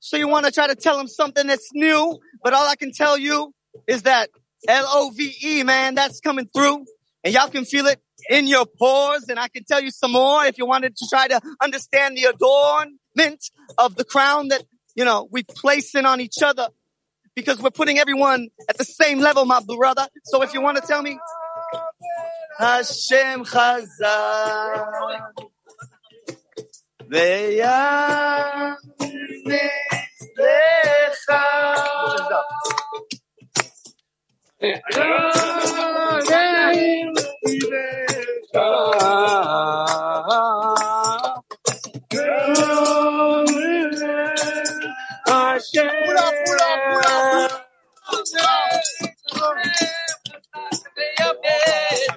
So 0.00 0.16
you 0.16 0.28
want 0.28 0.46
to 0.46 0.52
try 0.52 0.66
to 0.66 0.74
tell 0.74 0.96
them 0.96 1.08
something 1.08 1.46
that's 1.46 1.70
new, 1.74 2.18
but 2.42 2.52
all 2.52 2.66
I 2.66 2.76
can 2.76 2.92
tell 2.92 3.16
you 3.16 3.54
is 3.86 4.02
that 4.02 4.30
L-O-V-E, 4.68 5.62
man, 5.62 5.94
that's 5.94 6.20
coming 6.20 6.48
through 6.52 6.84
and 7.24 7.32
y'all 7.32 7.48
can 7.48 7.64
feel 7.64 7.86
it 7.86 8.00
in 8.28 8.46
your 8.46 8.66
pores. 8.66 9.28
And 9.28 9.38
I 9.38 9.48
can 9.48 9.64
tell 9.64 9.80
you 9.80 9.90
some 9.90 10.12
more 10.12 10.44
if 10.44 10.58
you 10.58 10.66
wanted 10.66 10.96
to 10.96 11.06
try 11.08 11.28
to 11.28 11.40
understand 11.60 12.16
the 12.16 12.24
adornment 12.24 13.44
of 13.78 13.94
the 13.94 14.04
crown 14.04 14.48
that, 14.48 14.64
you 14.94 15.04
know, 15.04 15.28
we 15.30 15.44
placing 15.44 16.04
on 16.04 16.20
each 16.20 16.42
other 16.42 16.68
because 17.34 17.60
we're 17.60 17.70
putting 17.70 17.98
everyone 17.98 18.48
at 18.68 18.76
the 18.78 18.84
same 18.84 19.20
level, 19.20 19.44
my 19.44 19.60
brother. 19.60 20.08
So 20.24 20.42
if 20.42 20.52
you 20.52 20.60
want 20.60 20.78
to 20.78 20.82
tell 20.86 21.02
me, 21.02 21.18
Hashem 22.58 23.44
Chazak. 23.44 25.28
They 27.12 27.60
are 27.60 28.78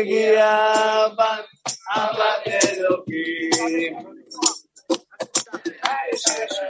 הגיע 0.00 0.74
אבן 1.06 1.42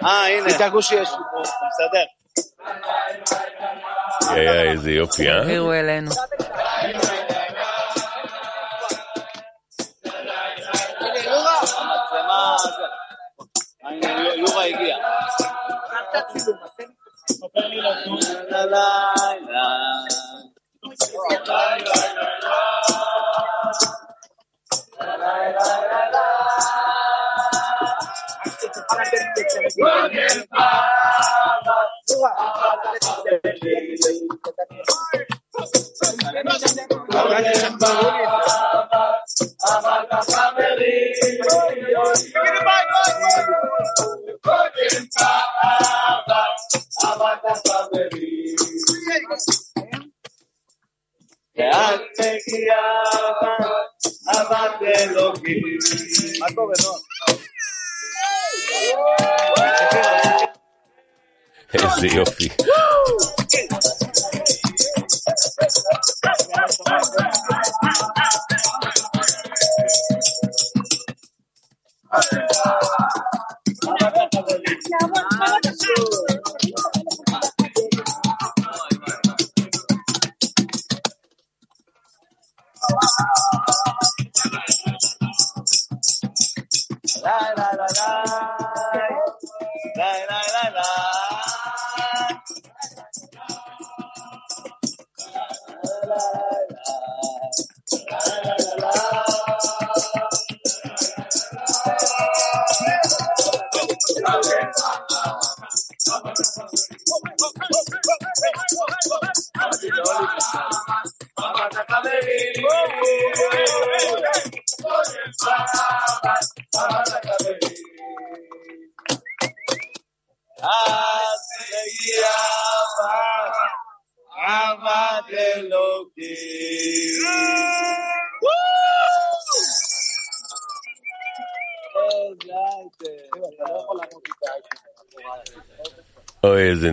אה, 0.05 0.27
הנה. 0.27 0.57
את 0.57 0.61
יש 1.01 1.09
לי 1.11 1.25
פה, 1.33 1.41
בסדר. 1.43 2.05
איזה 4.71 4.91
יופי, 4.91 5.29
אה? 5.29 5.35
העבירו 5.35 5.73
אלינו. 5.73 6.11
Ese 61.73 62.21
Ofi. 62.21 62.53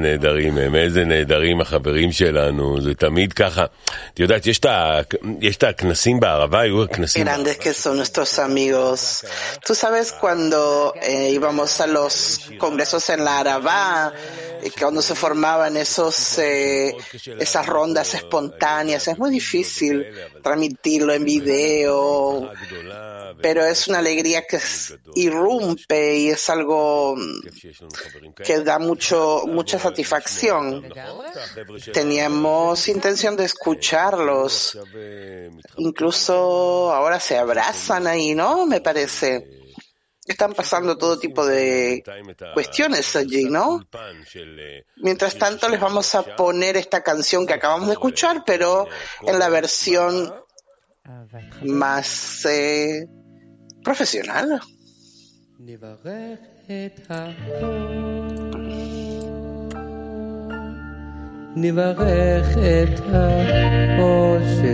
נהדרים 0.03 0.57
הם, 0.57 0.75
איזה 0.75 1.05
נהדרים 1.05 1.61
החברים 1.61 2.11
שלנו, 2.11 2.81
זה 2.81 2.93
תמיד 2.93 3.33
ככה. 3.33 3.65
את 4.13 4.19
יודעת, 4.19 4.45
יש 5.41 5.57
את 5.57 5.63
הכנסים 5.63 6.19
בערבה, 6.19 6.59
היו 6.59 6.83
הכנסים... 6.83 7.27
grandes. 7.27 9.25
Tú 9.65 9.75
sabes 9.75 10.11
cuando 10.11 10.93
eh, 11.01 11.29
íbamos 11.31 11.81
a 11.81 11.87
los 11.87 12.41
congresos 12.57 13.09
en 13.09 13.23
la 13.25 13.39
Arabá, 13.39 14.11
y 14.65 14.69
cuando 14.69 15.01
se 15.01 15.15
formaban 15.15 15.77
esos 15.77 16.37
eh, 16.39 16.95
esas 17.39 17.65
rondas 17.65 18.13
espontáneas, 18.13 19.07
es 19.07 19.17
muy 19.17 19.31
difícil 19.31 20.05
transmitirlo 20.41 21.13
en 21.13 21.25
video, 21.25 22.51
pero 23.41 23.65
es 23.65 23.87
una 23.87 23.99
alegría 23.99 24.45
que 24.47 24.59
irrumpe 25.15 26.17
y 26.17 26.29
es 26.29 26.49
algo 26.49 27.15
mm, 27.15 28.33
que 28.43 28.59
da 28.59 28.79
mucho 28.79 29.43
mucha 29.47 29.79
satisfacción. 29.79 30.83
Teníamos 31.93 32.87
intención 32.87 33.35
de 33.35 33.45
escucharlos. 33.45 34.77
Incluso 35.77 36.93
ahora 36.93 37.19
se 37.19 37.37
abrazan 37.37 38.07
ahí, 38.07 38.33
¿no? 38.35 38.65
Me 38.65 38.81
parece. 38.81 39.62
Están 40.26 40.52
pasando 40.52 40.98
todo 40.98 41.18
tipo 41.18 41.46
de 41.46 42.02
cuestiones 42.52 43.16
allí, 43.16 43.44
¿no? 43.44 43.80
Mientras 44.96 45.36
tanto, 45.36 45.68
les 45.68 45.80
vamos 45.80 46.14
a 46.14 46.36
poner 46.36 46.76
esta 46.76 47.02
canción 47.02 47.46
que 47.46 47.54
acabamos 47.54 47.86
de 47.86 47.94
escuchar, 47.94 48.42
pero 48.44 48.86
en 49.22 49.38
la 49.38 49.48
versión 49.48 50.34
más 51.62 52.44
eh, 52.44 53.06
profesional. 53.82 54.60
נברך 55.60 56.38
את 56.66 57.10
האור, 57.10 58.50
נברך 61.56 62.48
את 62.58 63.00
האושר, 63.12 64.68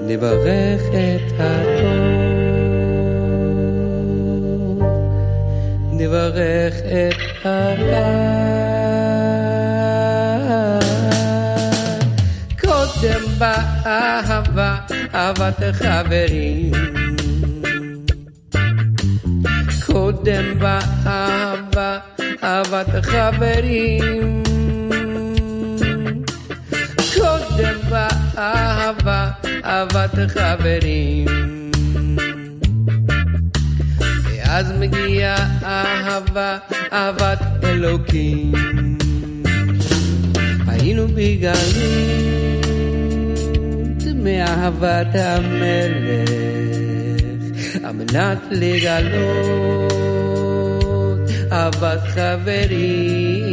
נברך 0.00 0.82
את 0.82 1.32
הטוב, 1.38 1.91
נברך 6.12 6.74
את 6.74 7.46
הרע. 7.46 8.38
קודם 12.60 13.20
באהבה, 13.38 14.76
אהבת 15.14 15.62
חברים. 15.72 16.72
קודם 19.86 20.58
באהבה, 20.58 21.98
אהבת 22.44 23.04
חברים. 23.04 24.42
קודם 27.14 27.74
באהבה, 27.90 29.30
אהבת 29.64 30.14
חברים. 30.28 31.61
ואז 34.52 34.72
מגיעה 34.78 35.36
אהבה, 35.62 36.58
אהבת 36.92 37.38
אלוקים. 37.64 38.52
היינו 40.68 41.08
בגלות 41.08 41.58
מאהבת 44.14 45.14
המלך, 45.14 46.30
על 47.84 47.92
מנת 47.92 48.38
לגלות 48.50 49.92
אהבת 51.52 52.00
חברים. 52.08 53.48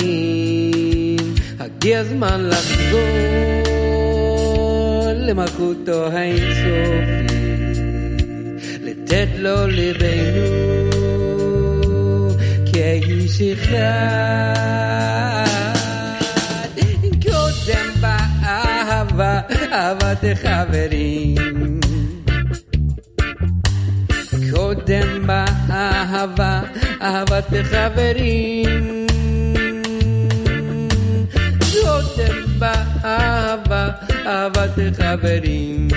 הגיע 1.59 1.99
הזמן 1.99 2.49
לחזור 2.49 3.35
למלכותו 5.17 6.07
האינסופי, 6.07 7.25
לתת 8.83 9.27
לו 9.37 9.67
ליבנו 9.67 10.88
כאיש 12.99 13.41
אחד. 13.41 14.65
קודם 17.23 17.89
באהבה, 18.01 19.39
אהבת 19.71 20.23
חברים. 20.41 21.79
קודם 24.51 25.27
באהבה, 25.27 26.61
אהבת 27.01 27.53
חברים. 27.63 29.05
קודם 31.71 32.45
באהבה, 32.59 33.89
אהבת 34.25 34.79
חברים. 34.97 35.87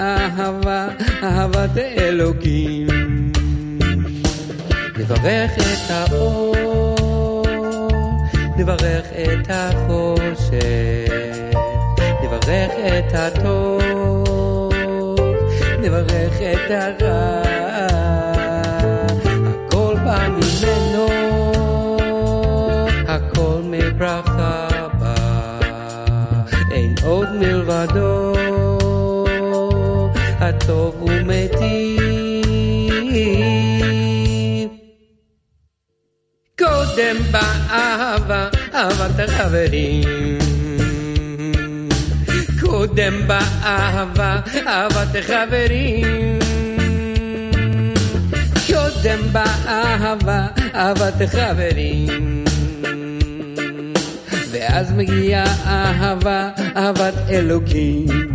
אהבה, 0.00 0.88
אהבת 1.22 1.78
אלוקים. 1.78 2.86
נברך 4.98 5.52
את 5.58 5.90
האור, 5.90 7.44
נברך 8.56 9.06
את 9.12 9.46
החושך, 9.48 10.56
נברך 12.24 12.70
את 12.98 13.14
הטוב, 13.14 14.72
נברך 15.78 16.40
את 16.40 16.70
הרע. 16.70 17.42
הכל 19.46 19.94
בא 20.04 20.28
ממנו, 20.28 21.06
הכל 23.08 23.60
מברכה 23.64 24.68
בא, 25.00 25.58
אין 26.70 26.94
עוד 27.04 27.28
מלבדו, 27.38 28.32
קודם 36.58 37.16
באהבה, 37.30 38.48
אהבת 38.74 39.18
החברים. 39.18 40.38
קודם 42.60 43.26
באהבה, 43.26 44.40
אהבת 44.66 45.16
החברים. 45.18 46.38
קודם 48.66 49.18
באהבה, 49.32 50.46
אהבת 50.74 51.20
החברים. 51.20 52.44
ואז 54.50 54.92
מגיעה 54.92 55.46
אהבה, 55.66 56.50
אהבת 56.76 57.14
אלוקים. 57.30 58.29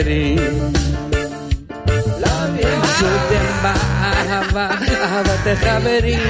החברים. 0.00 0.36
קודם 2.98 3.46
באהבה, 3.62 4.68
אהבת 5.02 5.46
החברים. 5.46 6.20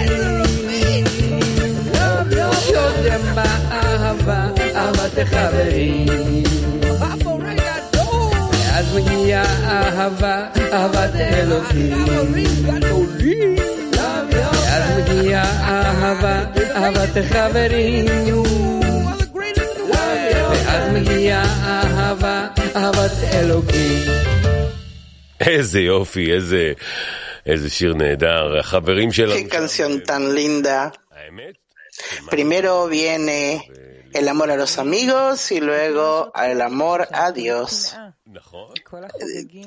קודם 2.66 3.20
באהבה, 3.34 4.46
אהבת 4.74 5.18
החברים. 5.18 6.06
ואז 8.52 8.86
מגיעה 8.96 9.44
אהבה, 9.64 10.46
אהבת 10.72 11.14
אלוקים. 11.14 12.06
ואז 13.92 14.84
מגיעה 14.98 15.44
אהבה, 15.68 16.44
אהבת 16.76 17.16
החברים. 17.16 18.04
ואז 20.66 20.92
מגיעה 20.92 21.44
אהבה, 21.64 22.46
אהבת 22.76 23.12
אלוקים. 23.34 24.02
איזה 25.40 25.80
יופי, 25.80 26.32
איזה, 26.32 26.72
איזה 27.46 27.70
שיר 27.70 27.94
נהדר. 27.94 28.58
החברים 28.58 29.12
שלנו... 29.12 29.34
Qué 29.34 29.48
canción 29.48 30.02
tan 30.04 30.34
linda. 30.34 30.92
Primero 32.30 32.86
viene 32.88 33.40
el 34.12 34.28
amor 34.28 34.50
a 34.50 34.56
los 34.56 34.78
amigos 34.78 35.52
y 35.52 35.60
luego 35.60 36.32
el 36.34 36.60
amor 36.60 37.08
a 37.12 37.32
Dios. 37.32 37.94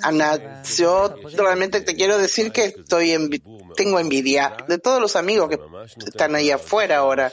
Ana, 0.02 0.64
yo 0.78 1.16
realmente 1.38 1.82
te 1.82 1.96
quiero 1.96 2.18
decir 2.18 2.52
que 2.52 2.66
estoy 2.66 3.08
envi- 3.20 3.44
tengo 3.76 4.00
envidia 4.00 4.58
de 4.68 4.78
todos 4.78 5.00
los 5.02 5.16
amigos 5.16 5.50
que 5.50 5.60
están 6.12 6.36
ahí 6.36 6.50
afuera 6.52 6.98
ahora. 6.98 7.32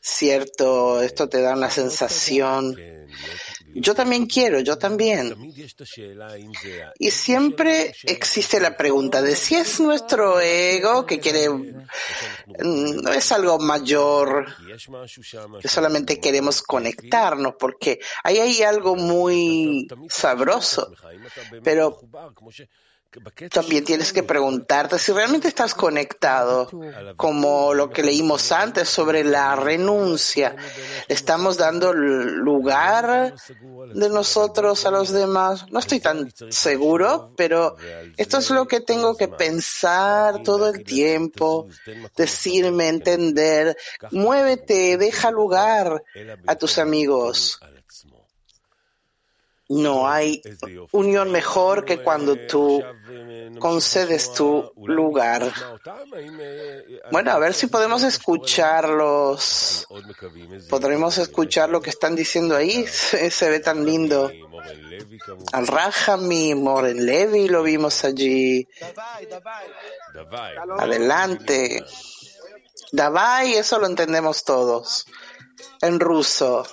Cierto, 0.00 0.66
esto 1.02 1.28
te 1.28 1.40
da 1.40 1.52
una 1.60 1.70
sensación. 1.70 2.76
yo 3.79 3.93
también 3.93 4.25
quiero, 4.25 4.59
yo 4.59 4.77
también. 4.77 5.35
Y 6.99 7.11
siempre 7.11 7.93
existe 8.03 8.59
la 8.59 8.75
pregunta 8.75 9.21
de 9.21 9.35
si 9.35 9.55
es 9.55 9.79
nuestro 9.79 10.39
ego 10.39 11.05
que 11.05 11.19
quiere, 11.19 11.49
mm, 11.49 13.01
no 13.01 13.11
es 13.11 13.31
algo 13.31 13.59
mayor, 13.59 14.47
que 15.61 15.67
solamente 15.67 16.19
queremos 16.19 16.61
conectarnos, 16.61 17.53
porque 17.59 17.99
ahí 18.23 18.39
hay 18.39 18.63
algo 18.63 18.95
muy 18.95 19.87
sabroso. 20.09 20.91
Pero 21.63 21.99
también 23.51 23.83
tienes 23.83 24.13
que 24.13 24.23
preguntarte 24.23 24.99
si 24.99 25.11
realmente 25.11 25.47
estás 25.47 25.73
conectado, 25.73 26.69
como 27.15 27.73
lo 27.73 27.89
que 27.89 28.03
leímos 28.03 28.51
antes 28.51 28.89
sobre 28.89 29.23
la 29.23 29.55
renuncia. 29.55 30.55
¿Le 31.07 31.15
estamos 31.15 31.57
dando 31.57 31.93
lugar 31.93 33.33
de 33.93 34.09
nosotros 34.09 34.85
a 34.85 34.91
los 34.91 35.11
demás? 35.11 35.65
No 35.71 35.79
estoy 35.79 35.99
tan 35.99 36.31
seguro, 36.49 37.33
pero 37.35 37.75
esto 38.17 38.37
es 38.37 38.49
lo 38.49 38.67
que 38.67 38.81
tengo 38.81 39.15
que 39.15 39.27
pensar 39.27 40.43
todo 40.43 40.69
el 40.69 40.83
tiempo, 40.83 41.67
decirme, 42.15 42.89
entender. 42.89 43.77
Muévete, 44.11 44.97
deja 44.97 45.31
lugar 45.31 46.03
a 46.45 46.55
tus 46.55 46.77
amigos. 46.77 47.59
No 49.69 50.07
hay 50.07 50.41
unión 50.91 51.31
mejor 51.31 51.83
que 51.83 52.01
cuando 52.01 52.37
tú 52.47 52.81
concedes 53.59 54.33
tu 54.33 54.71
lugar. 54.77 55.51
Bueno, 57.11 57.31
a 57.31 57.39
ver 57.39 57.53
si 57.53 57.67
podemos 57.67 58.03
escucharlos. 58.03 59.85
Podremos 60.69 61.17
escuchar 61.17 61.69
lo 61.69 61.81
que 61.81 61.89
están 61.89 62.15
diciendo 62.15 62.55
ahí. 62.55 62.87
Se, 62.87 63.29
se 63.29 63.49
ve 63.49 63.59
tan 63.59 63.85
lindo. 63.85 64.31
Al 65.51 65.67
Rajami, 65.67 66.55
Moren 66.55 67.05
Levi 67.05 67.49
lo 67.49 67.63
vimos 67.63 68.05
allí. 68.05 68.67
Adelante. 70.77 71.83
Davai, 72.91 73.55
eso 73.55 73.79
lo 73.79 73.87
entendemos 73.87 74.45
todos. 74.45 75.05
En 75.81 75.99
ruso. 75.99 76.65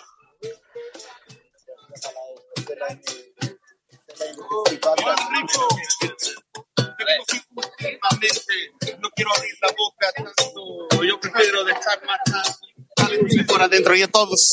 No 9.00 9.10
quiero 9.16 9.30
abrir 9.36 9.54
la 9.62 9.68
boca 9.76 10.12
tanto, 10.16 11.02
yo 11.02 11.20
prefiero 11.20 11.64
dejar 11.64 12.02
matar 12.04 12.44
por 13.46 13.62
adentro 13.62 13.94
y 13.96 14.02
a 14.02 14.08
todos. 14.08 14.50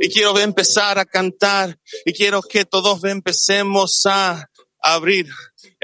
Y 0.00 0.08
quiero 0.08 0.38
empezar 0.38 0.98
a 0.98 1.04
cantar 1.04 1.78
y 2.04 2.12
quiero 2.12 2.42
que 2.42 2.64
todos 2.64 3.04
empecemos 3.04 4.02
a 4.06 4.48
abrir 4.80 5.26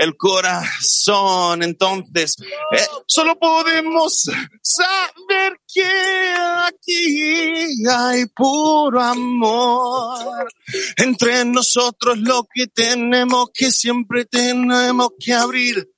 el 0.01 0.17
corazón. 0.17 1.63
Entonces, 1.63 2.37
eh, 2.73 2.87
solo 3.07 3.39
podemos 3.39 4.31
saber 4.63 5.61
que 5.73 5.85
aquí 6.67 7.87
hay 7.87 8.25
puro 8.35 9.01
amor. 9.01 10.49
Entre 10.97 11.45
nosotros 11.45 12.19
lo 12.19 12.49
que 12.53 12.67
tenemos 12.67 13.51
que 13.53 13.71
siempre 13.71 14.25
tenemos 14.25 15.11
que 15.19 15.35
abrir, 15.35 15.91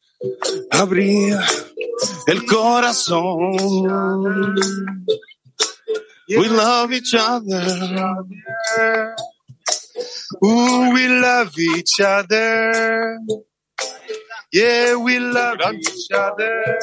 abrir 0.70 1.36
el 2.26 2.44
corazón. 2.44 3.57
We 6.28 6.48
love 6.48 6.92
each 6.92 7.14
other. 7.14 8.24
Ooh, 10.42 10.92
we 10.92 11.09
love 11.09 11.53
each 11.59 12.00
other. 12.00 13.18
Yeah, 14.53 14.97
we 14.97 15.18
love 15.18 15.61
each 15.73 16.11
other. 16.12 16.79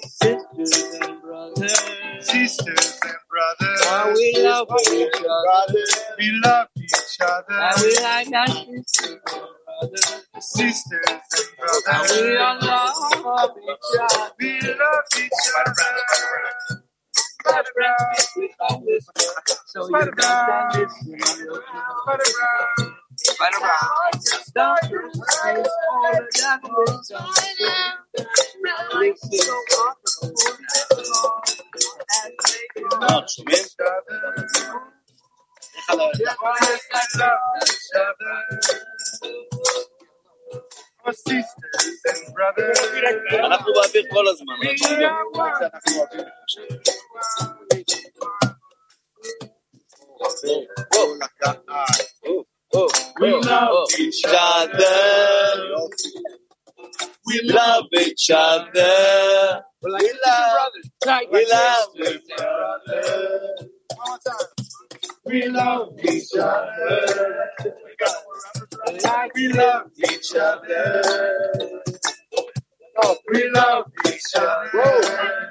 sisters 0.00 0.98
and 1.02 1.20
brothers. 1.20 1.78
Sisters 2.20 3.00
and 3.04 3.16
brothers. 3.28 3.80
Oh, 3.84 4.14
we 4.16 4.32
love 4.42 4.68
each 4.90 5.12
other. 5.16 5.84
We 6.18 6.32
love 6.42 6.68
each 6.78 7.18
other. 7.20 7.44
And 7.50 7.76
we 7.82 7.94
like 8.02 8.32
our 8.32 8.46
sisters 8.46 9.04
and 9.04 9.20
brothers. 9.66 10.24
Sisters 10.40 11.04
and 11.08 11.22
ah, 11.60 11.72
brothers. 11.84 12.10
And 12.10 12.26
we 12.26 12.36
all 12.38 12.58
love 12.62 13.52
each 13.58 14.00
other. 14.00 14.32
We 14.40 14.60
love 14.62 15.04
each 15.18 15.32
other. 15.60 15.88
So 19.66 19.88
you 19.88 19.94
can 19.94 20.12
stand 20.12 20.72
this 20.72 20.92
Right 23.39 23.53
around. 23.61 24.21
Stop 24.23 24.77
your 24.89 25.05
eyes, 25.05 25.67
all 25.91 26.11
the 26.13 26.23
darkness 26.41 27.11
on 27.11 27.25
the 27.25 27.53
אנחנו 43.45 43.73
באוויר 43.73 44.05
כל 44.11 44.27
הזמן. 44.27 44.55
We 53.20 53.32
love 53.32 53.88
each 53.98 54.24
other. 54.26 55.76
We 57.26 57.40
love 57.44 57.84
each 58.00 58.30
other. 58.30 59.62
We 59.82 59.90
love, 60.26 60.72
We 61.32 61.46
love 61.46 61.88
each 61.98 62.30
other. 62.38 63.56
We 65.26 65.48
love 65.48 65.90
each 66.04 66.36
other. 66.38 67.50
We 69.34 69.48
love 69.48 69.90
each 69.98 70.34
other. 70.36 71.02
We 73.32 73.50
love 73.50 73.86
each 74.06 74.36
other. 74.36 75.50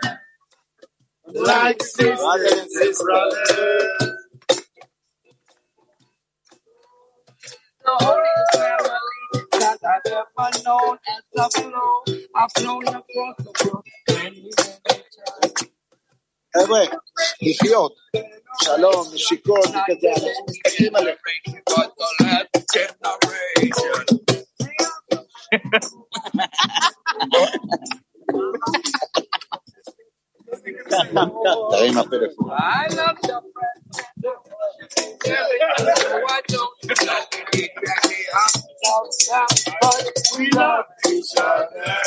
like 1.34 1.84
sisters 1.84 2.76
and 2.82 2.96
brothers. 3.02 4.17
The 7.87 7.93
holiest 8.05 8.53
family 8.55 9.01
that 9.61 9.81
I've 9.93 10.13
ever 10.13 10.51
known 10.65 10.99
as 11.15 11.23
the 11.35 11.47
flow. 11.55 11.95
I've 12.37 12.53
flown 12.59 12.85
across 12.89 13.37
the 13.45 13.53
world 13.65 13.87
many, 14.11 14.51
many 14.87 15.05
times. 15.17 15.69
חבר'ה, 16.57 16.81
לחיות, 17.43 17.93
שלום, 18.63 19.07
נשיקות 19.15 19.65
וכזה, 19.65 20.09
אנחנו 20.09 20.47
מסתכלים 20.51 20.97
עליהם. 20.97 21.17
I 32.52 32.88
love 32.92 33.18
your. 33.28 33.42
Why 36.24 36.42
don't 36.48 36.72
you? 36.84 36.92
But 39.82 40.04
we 40.38 40.50
love 40.52 40.86
each 41.10 41.34
other. 41.40 41.98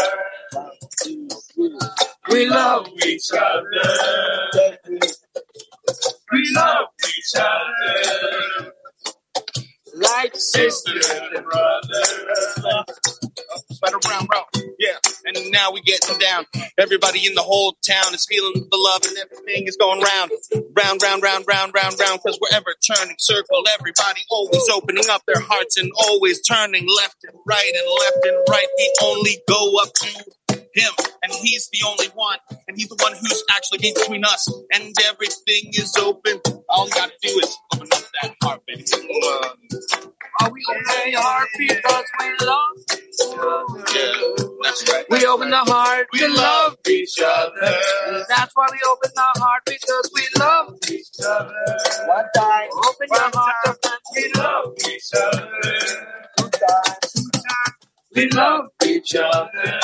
We 2.31 2.49
love 2.49 2.89
each 3.07 3.31
other. 3.33 3.83
We 6.33 6.53
love 6.55 6.89
each 7.09 7.35
other. 7.37 8.73
Like 10.01 10.37
sisters 10.37 11.11
and 11.11 11.45
brothers. 11.45 12.65
Spider 13.71 13.99
Brown, 14.01 14.27
bro. 14.27 14.41
Yeah. 14.79 14.97
And 15.27 15.51
now 15.53 15.73
we 15.73 15.83
getting 15.83 16.19
down. 16.19 16.47
Everybody 16.79 17.27
in 17.27 17.35
the 17.35 17.43
whole 17.43 17.77
town 17.87 18.15
is 18.15 18.27
feeling 18.29 18.55
the 18.71 18.77
love 18.77 19.03
and 19.07 19.19
everything 19.19 19.67
is 19.67 19.77
going 19.77 20.01
round. 20.01 20.31
Round, 20.77 21.03
round, 21.03 21.23
round, 21.23 21.45
round, 21.49 21.75
round, 21.75 22.01
round. 22.01 22.21
Cause 22.23 22.39
ever 22.53 22.75
turning 22.87 23.17
circle, 23.19 23.65
everybody 23.79 24.23
always 24.31 24.69
opening 24.73 25.05
up 25.11 25.23
their 25.27 25.41
hearts 25.41 25.77
and 25.77 25.91
always 26.09 26.41
turning 26.43 26.87
left 26.99 27.17
and 27.25 27.37
right 27.47 27.73
and 27.75 27.89
left 28.01 28.25
and 28.25 28.37
right. 28.51 28.67
We 28.79 28.93
only 29.05 29.39
go 29.49 29.79
up 29.83 29.93
to 29.95 30.25
him 30.75 30.93
and 31.23 31.33
he's 31.33 31.69
the 31.73 31.87
only 31.87 32.07
one 32.15 32.39
and 32.69 32.77
he's 32.77 32.89
the 32.89 32.99
one 33.03 33.13
who's 33.13 33.45
actually 33.51 33.93
between 33.95 34.25
us 34.25 34.49
and 34.73 34.95
everything 35.09 35.73
is 35.75 35.97
open. 35.97 36.41
All 36.69 36.87
you 36.87 36.93
gotta 36.93 37.13
do 37.23 37.29
is 37.29 37.57
open 37.75 37.89
up 37.93 38.00
that 38.23 38.37
heart, 38.43 38.63
baby. 38.67 38.85
Are 40.43 40.51
we 40.53 40.63
open 40.71 40.85
the 41.13 41.21
heart 41.21 41.49
because 41.59 42.05
we 42.21 42.47
love? 42.47 42.71
Yeah, 43.95 44.47
that's 44.63 44.91
right. 44.93 45.05
We 45.11 45.27
open 45.27 45.51
the 45.51 45.59
heart 45.59 46.09
We 46.13 46.21
to 46.21 46.29
love 46.29 46.37
love. 46.37 46.77
each 46.89 47.19
other. 47.25 48.25
That's 48.29 48.53
why 48.55 48.69
we 48.73 48.79
open 48.93 49.11
the 49.15 49.41
heart 49.41 49.63
because 49.67 50.11
we 50.15 50.23
love 50.41 50.75
each 50.91 51.09
other. 51.25 51.55
One 52.09 52.27
time. 52.37 52.69
Open 52.73 53.09
your 53.11 53.31
heart 53.35 53.57
to 53.67 53.75
friends. 53.83 54.03
We 54.17 54.33
love 54.37 54.75
each 54.89 55.11
other. 55.17 55.51
Two 56.39 56.51
times. 56.51 57.13
Two 57.15 57.31
times. 57.31 57.89
We 58.17 58.29
love 58.31 58.67
each 58.87 59.15
other. 59.17 59.81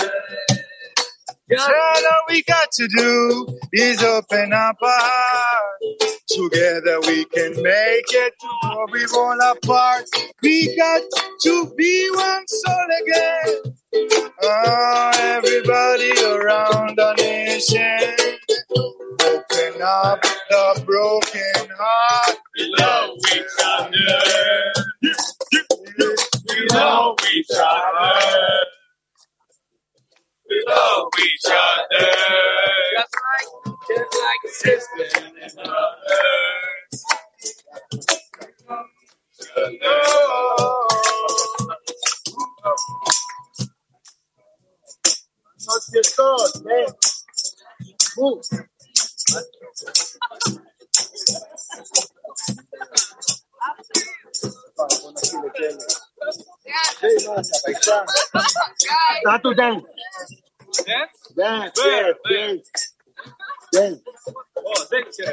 So 1.49 1.57
all 1.63 2.25
we 2.29 2.43
got 2.43 2.73
to 2.73 2.89
do 2.97 3.59
is 3.73 4.03
open 4.03 4.53
up 4.53 4.77
our 4.83 4.91
heart. 4.91 5.81
Together 6.29 6.99
we 7.07 7.25
can 7.27 7.63
make 7.63 8.05
it 8.11 8.35
before 8.41 8.87
we 8.93 9.07
fall 9.07 9.39
apart. 9.53 10.05
We 10.43 10.77
got 10.77 11.03
to 11.43 11.73
be 11.77 12.11
one 12.13 12.49
soul 12.49 12.87
again. 13.03 13.75
Oh, 14.43 15.11
everybody 15.21 16.11
around 16.25 16.99
the 16.99 17.15
nation. 17.19 18.37
Open 19.23 19.83
up 19.83 20.23
the 20.51 20.83
broken 20.85 21.71
heart. 21.79 22.39
We 22.57 22.75
love 22.77 23.11
each 23.35 23.45
other. 23.65 24.73
We 26.49 26.67
love 26.73 27.17
each 27.35 27.51
other. 27.57 28.76
We 30.57 30.65
love 30.69 31.09
each 31.21 31.47
other. 31.47 32.07
Just 32.97 33.15
like, 33.27 33.49
just 33.89 34.17
like 34.23 34.43
sisters 34.53 35.13
and 35.17 35.55
brothers. 35.57 37.05
Noche 45.67 46.15
dos, 46.17 46.63
ven. 46.65 46.87
Move. 48.19 48.45
Start 59.21 59.43
to 59.45 59.55
dance. 59.55 59.85
Dance? 60.85 61.33
Dance, 61.37 61.81
yeah, 61.85 62.13
dance. 62.29 62.95
Dance. 63.73 64.03
Oh, 64.57 64.85
thank 64.91 65.07
you. 65.19 65.27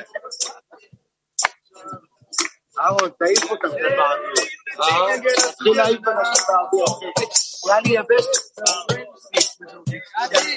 Ako, 2.73 3.05
tayo 3.21 3.37
po 3.45 3.53
kang 3.61 3.75
trabaho. 3.77 4.17
Ah, 4.81 5.13
sila 5.61 5.83
ay 5.89 5.97
pang 6.01 6.17
trabaho. 6.17 6.81
Lali 7.69 7.91
ang 7.97 8.07
best. 8.09 8.33
Daddy! 10.17 10.53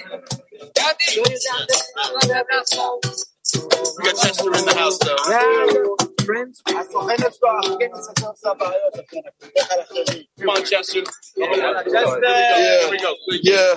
Daddy! 0.72 1.06
We 3.96 4.04
got 4.04 4.16
Chester 4.16 4.52
in 4.52 4.64
the 4.64 4.74
house, 4.74 4.98
though. 4.98 5.16
Yeah. 5.30 6.06
friends. 6.26 6.60
Come 6.66 6.76
on, 10.50 10.64
Chester. 10.64 11.02
Yeah. 11.36 11.84
Here 11.86 12.90
we 12.90 12.98
go. 12.98 13.14
Yeah 13.42 13.74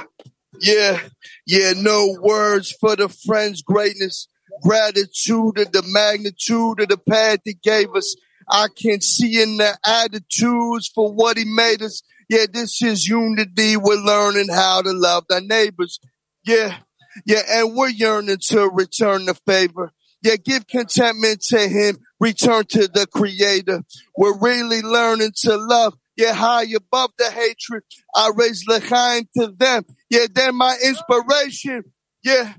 yeah, 0.60 1.00
yeah. 1.46 1.74
No 1.76 2.18
words 2.22 2.72
for 2.72 2.96
the 2.96 3.10
friend's 3.10 3.62
greatness, 3.62 4.28
gratitude 4.64 5.60
of 5.60 5.72
the 5.72 5.84
magnitude 5.86 6.82
of 6.82 6.88
the 6.88 6.98
path 6.98 7.40
he 7.44 7.54
gave 7.54 7.94
us. 7.96 8.16
I 8.50 8.68
can 8.76 9.02
see 9.02 9.42
in 9.42 9.58
the 9.58 9.78
attitudes 9.86 10.88
for 10.88 11.14
what 11.14 11.38
he 11.38 11.46
made 11.46 11.82
us. 11.82 12.02
Yeah, 12.30 12.46
this 12.52 12.82
is 12.82 13.08
unity. 13.08 13.78
We're 13.78 13.96
learning 13.96 14.50
how 14.50 14.82
to 14.82 14.92
love 14.92 15.26
our 15.32 15.42
neighbors. 15.42 16.00
Yeah, 16.46 16.78
yeah, 17.26 17.42
and 17.50 17.76
we're 17.76 17.90
yearning 17.90 18.38
to 18.50 18.70
return 18.70 19.26
the 19.26 19.36
favor. 19.46 19.92
Yeah, 20.22 20.36
give 20.36 20.68
contentment 20.68 21.42
to 21.44 21.60
him, 21.60 21.98
return 22.20 22.66
to 22.66 22.88
the 22.88 23.08
creator. 23.08 23.84
We're 24.18 24.38
really 24.38 24.82
learning 24.82 25.32
to 25.44 25.56
love. 25.56 25.96
Yeah, 26.18 26.34
high 26.34 26.66
above 26.76 27.12
the 27.18 27.32
hatred. 27.32 27.84
I 28.14 28.32
raise 28.36 28.66
l'chaim 28.68 29.30
to 29.38 29.48
them. 29.48 29.86
Yeah, 30.11 30.27
they're 30.33 30.53
my 30.53 30.77
inspiration. 30.85 31.85
Yeah. 32.23 32.55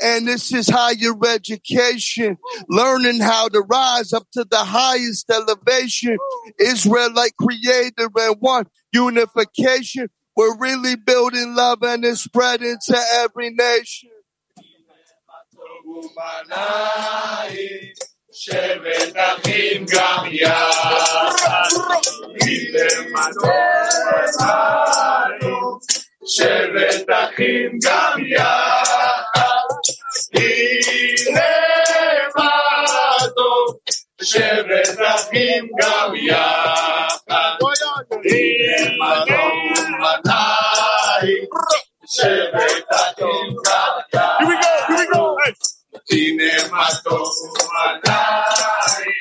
And 0.00 0.28
this 0.28 0.52
is 0.52 0.68
higher 0.68 1.16
education, 1.26 2.36
learning 2.68 3.20
how 3.20 3.48
to 3.48 3.60
rise 3.60 4.12
up 4.12 4.26
to 4.34 4.44
the 4.44 4.58
highest 4.58 5.30
elevation. 5.30 6.18
Israelite 6.60 7.32
creator 7.40 8.08
and 8.14 8.36
one 8.38 8.66
unification. 8.92 10.08
We're 10.36 10.56
really 10.58 10.96
building 10.96 11.54
love 11.54 11.82
and 11.82 12.04
it's 12.04 12.20
spreading 12.20 12.76
to 12.88 12.96
every 13.24 13.50
nation. 13.50 14.10
שבט 18.38 19.16
אחים 19.16 19.86
גם 19.92 20.24
יחד, 20.30 21.68
מלמדו 22.34 23.50
אותנו, 24.12 25.78
שבט 26.26 27.10
אחים 27.10 27.78
גם 27.84 28.24
יחד, 28.26 29.66
הנה 30.34 31.40
מה 32.36 32.50
טוב, 33.36 33.76
שבט 34.22 34.98
אחים 35.14 35.68
גם 35.80 36.14
יחד, 36.14 37.56
הנה 38.24 38.98
מה 38.98 39.24
טוב 39.26 39.84
מנהי, 40.00 41.34
שבט 42.06 42.88
אחים 42.90 43.54
גם 43.66 43.92
יחד. 44.12 44.36
Here 44.40 44.48
we 44.48 44.54
go, 44.62 44.76
here 44.88 44.98
we 44.98 45.06
go. 45.12 45.36
הנה 46.12 46.68
מה 46.70 46.88
טוב 47.04 47.28
ומנהי, 47.52 49.12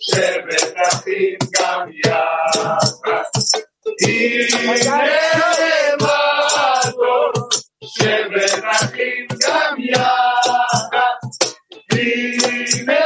שבט 0.00 0.74
אחים 0.88 1.38
גם 1.60 1.88
יחד. 2.04 3.26
הנה 4.06 4.76
מה 6.00 6.19
טוב, 7.90 7.90
שבט 7.98 8.64
אחים 8.64 9.26
גם 9.42 9.74
יחד. 9.78 11.16
הנה 11.92 13.00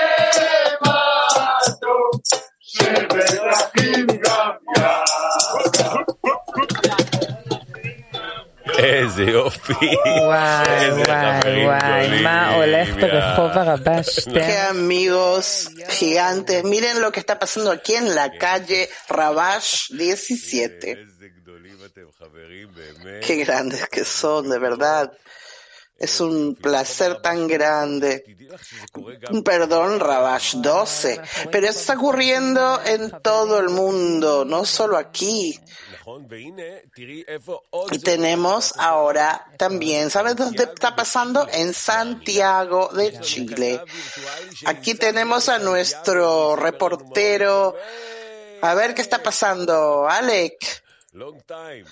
מה 0.83 1.01
טוב, 1.81 2.20
שבט 2.61 3.41
אחים 3.53 4.07
גם 4.07 4.51
יחד. 4.76 6.05
איזה 8.78 9.22
יופי. 9.22 9.72
וואי, 10.26 10.66
איזה 10.81 11.01
וואי, 11.03 11.41
חברים 11.41 11.66
וואי, 11.66 11.78
גדולים, 12.03 12.24
מה 12.24 12.55
הולך 12.55 12.89
ברחוב 13.01 13.51
הרבש 13.59 14.09
Qué 14.09 14.20
שטרן? 14.20 14.51
amigos 14.70 15.68
gigantes. 15.99 16.64
Miren 16.64 17.01
lo 17.03 17.12
que 17.12 17.20
está 17.20 17.39
pasando 17.39 17.70
aquí 17.72 17.95
en 17.95 18.14
la 18.14 18.31
calle 18.39 18.89
Rabash 19.09 19.89
17. 19.91 20.97
Qué 23.26 23.36
grandes 23.38 23.88
que 23.88 24.04
son, 24.04 24.50
de 24.50 24.60
verdad. 24.60 25.12
Es 25.98 26.20
un 26.20 26.56
placer 26.56 27.22
tan 27.22 27.48
grande. 27.48 28.26
Perdón, 29.46 30.02
Rabash 30.02 30.56
12. 30.56 31.22
Pero 31.50 31.68
esto 31.68 31.80
está 31.80 31.93
ocurriendo 31.93 32.82
en 32.86 33.12
todo 33.22 33.60
el 33.60 33.70
mundo, 33.70 34.43
no 34.43 34.66
solo 34.66 34.98
aquí. 34.98 35.58
Y 37.91 38.00
tenemos 38.00 38.74
ahora 38.78 39.48
también, 39.58 40.10
¿sabes 40.10 40.36
dónde 40.36 40.64
está 40.64 40.98
pasando? 40.98 41.48
En 41.50 41.74
Santiago 41.74 42.89
de 42.89 43.18
Chile. 43.22 43.82
Aquí 44.66 44.96
tenemos 44.96 45.48
a 45.48 45.60
nuestro 45.60 46.58
reportero. 46.58 47.74
A 48.62 48.74
ver 48.74 48.93
qué 48.93 49.02
está 49.02 49.24
pasando, 49.24 50.10
Alec. 50.10 50.85
Long 51.16 51.39
time. 51.47 51.86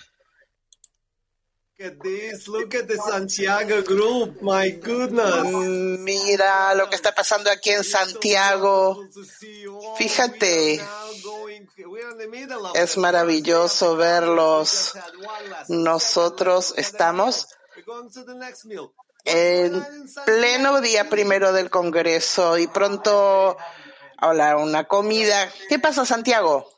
Look 1.79 1.93
at 1.93 1.99
this, 2.03 2.47
look 2.49 2.75
at 2.75 2.89
the 2.89 2.97
Santiago 2.97 3.81
group, 3.81 4.41
my 4.41 4.71
goodness. 4.71 5.45
Mira 5.99 6.75
lo 6.75 6.89
que 6.89 6.97
está 6.97 7.15
pasando 7.15 7.49
aquí 7.49 7.69
en 7.69 7.85
Santiago. 7.85 9.07
Fíjate, 9.95 10.81
es 12.75 12.97
maravilloso 12.97 13.95
verlos. 13.95 14.91
Nosotros 15.69 16.73
estamos 16.75 17.47
en 19.23 19.85
pleno 20.25 20.81
día 20.81 21.09
primero 21.09 21.53
del 21.53 21.69
Congreso 21.69 22.57
y 22.57 22.67
pronto 22.67 23.55
hola, 24.21 24.57
una 24.57 24.83
comida. 24.83 25.49
¿Qué 25.69 25.79
pasa, 25.79 26.05
Santiago? 26.05 26.72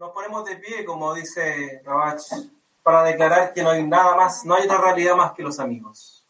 Nos 0.00 0.12
ponemos 0.12 0.46
de 0.46 0.56
pie, 0.56 0.82
como 0.86 1.12
dice 1.12 1.82
Rabach, 1.84 2.22
para 2.82 3.02
declarar 3.02 3.52
que 3.52 3.62
no 3.62 3.68
hay 3.68 3.86
nada 3.86 4.16
más, 4.16 4.46
no 4.46 4.54
hay 4.54 4.64
otra 4.64 4.78
realidad 4.78 5.14
más 5.14 5.32
que 5.32 5.42
los 5.42 5.60
amigos. 5.60 6.24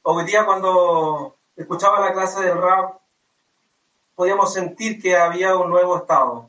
Hoy 0.00 0.24
día 0.24 0.46
cuando 0.46 1.36
escuchaba 1.56 2.00
la 2.00 2.14
clase 2.14 2.40
del 2.40 2.56
rap, 2.56 3.00
podíamos 4.14 4.50
sentir 4.50 4.98
que 4.98 5.14
había 5.14 5.54
un 5.56 5.68
nuevo 5.68 5.98
estado. 5.98 6.48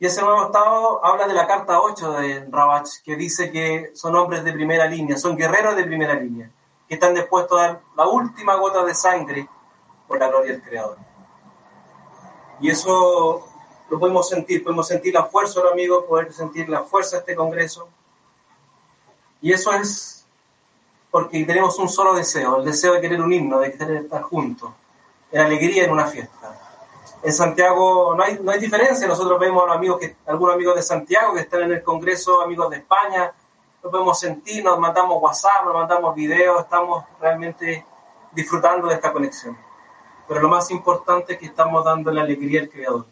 Y 0.00 0.06
ese 0.06 0.22
nuevo 0.22 0.46
estado 0.46 1.04
habla 1.04 1.28
de 1.28 1.34
la 1.34 1.46
carta 1.46 1.80
8 1.80 2.12
de 2.14 2.48
Rabach, 2.50 2.88
que 3.04 3.14
dice 3.14 3.52
que 3.52 3.92
son 3.94 4.16
hombres 4.16 4.42
de 4.42 4.52
primera 4.52 4.86
línea, 4.86 5.16
son 5.16 5.36
guerreros 5.36 5.76
de 5.76 5.84
primera 5.84 6.14
línea, 6.14 6.50
que 6.88 6.94
están 6.94 7.14
dispuestos 7.14 7.60
a 7.60 7.62
dar 7.62 7.80
la 7.96 8.08
última 8.08 8.56
gota 8.56 8.84
de 8.84 8.92
sangre 8.92 9.48
por 10.08 10.18
la 10.18 10.26
gloria 10.26 10.54
del 10.54 10.62
Creador. 10.62 10.98
Y 12.58 12.70
eso 12.70 13.51
lo 13.92 13.98
podemos 13.98 14.26
sentir, 14.26 14.64
podemos 14.64 14.88
sentir 14.88 15.12
la 15.12 15.24
fuerza 15.24 15.60
de 15.60 15.64
los 15.64 15.72
amigos, 15.74 16.06
poder 16.06 16.32
sentir 16.32 16.66
la 16.66 16.82
fuerza 16.82 17.16
de 17.16 17.20
este 17.20 17.36
Congreso. 17.36 17.90
Y 19.42 19.52
eso 19.52 19.70
es 19.74 20.24
porque 21.10 21.44
tenemos 21.44 21.78
un 21.78 21.90
solo 21.90 22.14
deseo, 22.14 22.56
el 22.56 22.64
deseo 22.64 22.94
de 22.94 23.02
querer 23.02 23.20
unirnos, 23.20 23.60
de 23.60 23.76
querer 23.76 24.04
estar 24.04 24.22
juntos, 24.22 24.70
en 25.30 25.42
alegría 25.42 25.84
en 25.84 25.90
una 25.90 26.06
fiesta. 26.06 26.58
En 27.22 27.34
Santiago 27.34 28.14
no 28.14 28.22
hay, 28.22 28.38
no 28.40 28.50
hay 28.50 28.58
diferencia, 28.58 29.06
nosotros 29.06 29.38
vemos 29.38 29.68
a 29.68 29.74
amigos, 29.74 29.98
que, 30.00 30.16
algunos 30.24 30.54
amigos 30.54 30.74
de 30.74 30.82
Santiago 30.82 31.34
que 31.34 31.40
están 31.40 31.60
en 31.60 31.72
el 31.72 31.82
Congreso, 31.82 32.40
amigos 32.40 32.70
de 32.70 32.78
España, 32.78 33.30
lo 33.82 33.90
podemos 33.90 34.18
sentir, 34.18 34.64
nos 34.64 34.78
mandamos 34.78 35.18
WhatsApp, 35.20 35.66
nos 35.66 35.74
mandamos 35.74 36.14
videos, 36.14 36.62
estamos 36.62 37.04
realmente 37.20 37.84
disfrutando 38.30 38.86
de 38.86 38.94
esta 38.94 39.12
conexión. 39.12 39.54
Pero 40.26 40.40
lo 40.40 40.48
más 40.48 40.70
importante 40.70 41.34
es 41.34 41.38
que 41.38 41.44
estamos 41.44 41.84
dando 41.84 42.10
la 42.10 42.22
alegría 42.22 42.62
al 42.62 42.70
Creador. 42.70 43.11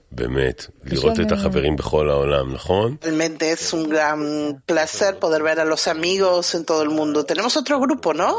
Realmente 3.01 3.51
es 3.51 3.71
un 3.71 3.87
gran 3.87 4.61
placer 4.65 5.17
poder 5.19 5.41
ver 5.41 5.59
a 5.61 5.65
los 5.65 5.87
amigos 5.87 6.53
en 6.53 6.65
todo 6.65 6.83
el 6.83 6.89
mundo. 6.89 7.25
Tenemos 7.25 7.55
otro 7.55 7.79
grupo, 7.79 8.13
¿no? 8.13 8.35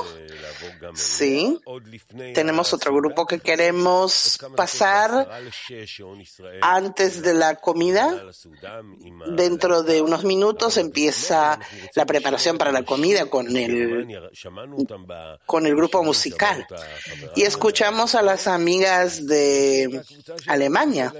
Sí. 0.95 1.61
Tenemos 2.35 2.72
otro 2.72 2.95
grupo 2.95 3.26
que 3.26 3.41
queremos 3.41 4.39
pasar 4.57 5.28
antes 6.61 7.22
de 7.22 7.35
la 7.35 7.57
comida. 7.57 8.22
Dentro 9.35 9.83
de 9.83 10.03
unos 10.03 10.24
minutos 10.24 10.76
empieza 10.76 11.59
la 11.95 12.07
preparación 12.07 12.59
para 12.59 12.72
la 12.72 12.83
comida 12.83 13.26
con 13.26 13.57
el, 13.57 14.20
con 15.47 15.66
el 15.66 15.76
grupo 15.76 16.03
musical. 16.03 16.66
Y 17.37 17.43
escuchamos 17.43 18.14
a 18.14 18.22
las 18.22 18.47
amigas 18.47 19.26
de 19.26 20.03
Alemania. 20.47 21.12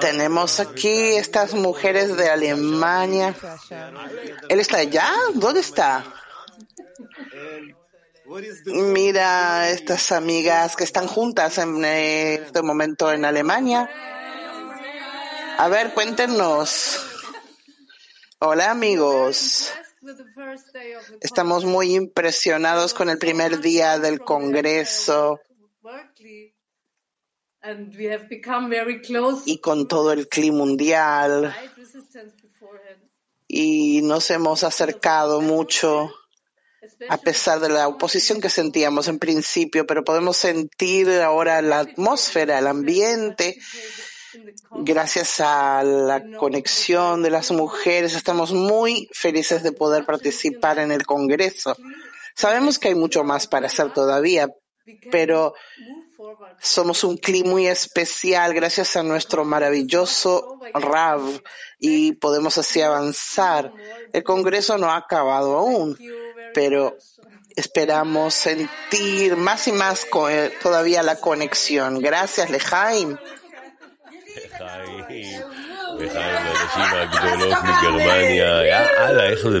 Tenemos 0.00 0.60
aquí 0.60 1.14
estas 1.16 1.54
mujeres 1.54 2.16
de 2.16 2.28
Alemania. 2.28 3.34
¿Él 4.48 4.60
está 4.60 4.78
allá? 4.78 5.10
¿Dónde 5.34 5.60
está? 5.60 6.04
Mira 8.66 9.70
estas 9.70 10.12
amigas 10.12 10.76
que 10.76 10.84
están 10.84 11.06
juntas 11.06 11.58
en 11.58 11.84
este 11.84 12.62
momento 12.62 13.12
en 13.12 13.24
Alemania. 13.24 13.88
A 15.58 15.68
ver, 15.68 15.94
cuéntenos. 15.94 17.06
Hola 18.38 18.70
amigos. 18.70 19.72
Estamos 21.20 21.64
muy 21.64 21.94
impresionados 21.94 22.94
con 22.94 23.08
el 23.08 23.18
primer 23.18 23.60
día 23.60 23.98
del 23.98 24.20
Congreso 24.20 25.40
y 29.46 29.58
con 29.58 29.88
todo 29.88 30.12
el 30.12 30.28
clima 30.28 30.58
mundial 30.58 31.54
y 33.48 34.02
nos 34.02 34.30
hemos 34.30 34.64
acercado 34.64 35.40
mucho 35.40 36.12
a 37.08 37.18
pesar 37.18 37.60
de 37.60 37.68
la 37.68 37.88
oposición 37.88 38.40
que 38.40 38.50
sentíamos 38.50 39.08
en 39.08 39.18
principio, 39.18 39.86
pero 39.86 40.04
podemos 40.04 40.36
sentir 40.36 41.08
ahora 41.22 41.62
la 41.62 41.80
atmósfera, 41.80 42.58
el 42.58 42.66
ambiente. 42.66 43.58
Gracias 44.70 45.40
a 45.40 45.82
la 45.82 46.22
conexión 46.36 47.22
de 47.22 47.30
las 47.30 47.50
mujeres, 47.50 48.14
estamos 48.14 48.52
muy 48.52 49.08
felices 49.12 49.62
de 49.62 49.72
poder 49.72 50.04
participar 50.04 50.78
en 50.78 50.92
el 50.92 51.06
Congreso. 51.06 51.76
Sabemos 52.34 52.78
que 52.78 52.88
hay 52.88 52.94
mucho 52.94 53.24
más 53.24 53.46
para 53.46 53.66
hacer 53.66 53.92
todavía, 53.94 54.48
pero 55.10 55.54
somos 56.60 57.04
un 57.04 57.16
clima 57.16 57.50
muy 57.50 57.66
especial 57.66 58.54
gracias 58.54 58.96
a 58.96 59.02
nuestro 59.02 59.44
maravilloso 59.44 60.60
RAV 60.74 61.40
y 61.78 62.12
podemos 62.12 62.58
así 62.58 62.80
avanzar. 62.80 63.72
El 64.12 64.22
Congreso 64.22 64.78
no 64.78 64.90
ha 64.90 64.96
acabado 64.96 65.56
aún, 65.56 65.96
pero 66.56 66.96
esperamos 67.54 68.32
sentir 68.32 69.36
más 69.36 69.68
y 69.68 69.72
más 69.72 70.06
eh, 70.30 70.50
todavía 70.62 71.02
la 71.02 71.16
conexión. 71.16 72.00
Gracias, 72.00 72.48
Lejaim. 72.48 73.18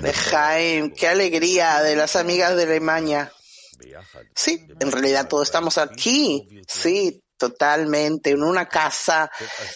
Lejaim, 0.00 0.94
qué 0.94 1.08
alegría 1.08 1.82
de 1.82 1.96
las 1.96 2.16
amigas 2.16 2.56
de 2.56 2.62
Alemania. 2.62 3.30
Sí, 4.34 4.66
en 4.80 4.90
realidad 4.90 5.28
todos 5.28 5.48
estamos 5.48 5.76
aquí. 5.76 6.48
Sí, 6.66 7.22
totalmente, 7.36 8.30
en 8.30 8.42
una 8.42 8.68
casa, 8.68 9.30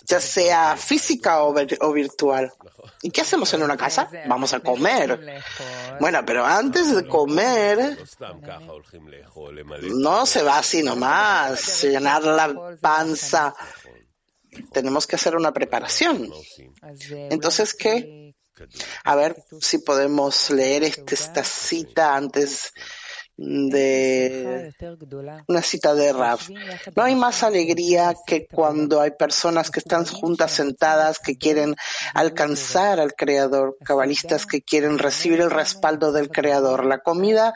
ya 0.06 0.20
sea 0.20 0.76
física 0.76 1.42
o, 1.42 1.52
virtual. 1.92 2.52
¿Y 3.02 3.10
qué 3.10 3.20
hacemos 3.22 3.52
en 3.54 3.62
una 3.62 3.76
casa? 3.76 4.08
Vamos 4.26 4.52
a 4.52 4.60
comer. 4.60 5.40
Bueno, 6.00 6.24
pero 6.24 6.44
antes 6.44 6.94
de 6.94 7.06
comer, 7.06 7.98
no 9.82 10.26
se 10.26 10.42
va 10.42 10.58
así 10.58 10.82
nomás, 10.82 11.82
llenar 11.82 12.22
la 12.24 12.76
panza. 12.80 13.54
Tenemos 14.72 15.06
que 15.06 15.16
hacer 15.16 15.36
una 15.36 15.52
preparación. 15.52 16.30
Entonces, 17.30 17.74
¿qué? 17.74 18.34
A 19.04 19.14
ver 19.14 19.42
si 19.60 19.78
podemos 19.78 20.50
leer 20.50 20.84
esta 20.84 21.42
cita 21.44 22.14
antes 22.14 22.72
de 22.74 22.99
una 25.48 25.62
cita 25.62 25.94
de 25.94 26.12
Raf. 26.12 26.50
No 26.94 27.02
hay 27.02 27.14
más 27.14 27.42
alegría 27.42 28.14
que 28.26 28.46
cuando 28.46 29.00
hay 29.00 29.12
personas 29.12 29.70
que 29.70 29.80
están 29.80 30.04
juntas 30.04 30.50
sentadas, 30.52 31.18
que 31.18 31.36
quieren 31.36 31.74
alcanzar 32.12 33.00
al 33.00 33.14
Creador, 33.14 33.78
cabalistas 33.82 34.44
que 34.44 34.60
quieren 34.60 34.98
recibir 34.98 35.40
el 35.40 35.50
respaldo 35.50 36.12
del 36.12 36.28
Creador. 36.30 36.84
La 36.84 36.98
comida 36.98 37.54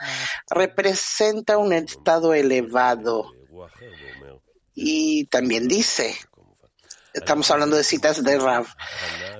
representa 0.49 1.59
un 1.59 1.73
estado 1.73 2.33
elevado. 2.33 3.31
Y 4.73 5.25
también 5.27 5.67
dice, 5.67 6.15
estamos 7.15 7.49
hablando 7.51 7.75
de 7.75 7.83
citas 7.83 8.23
de 8.23 8.37
Rav. 8.37 8.65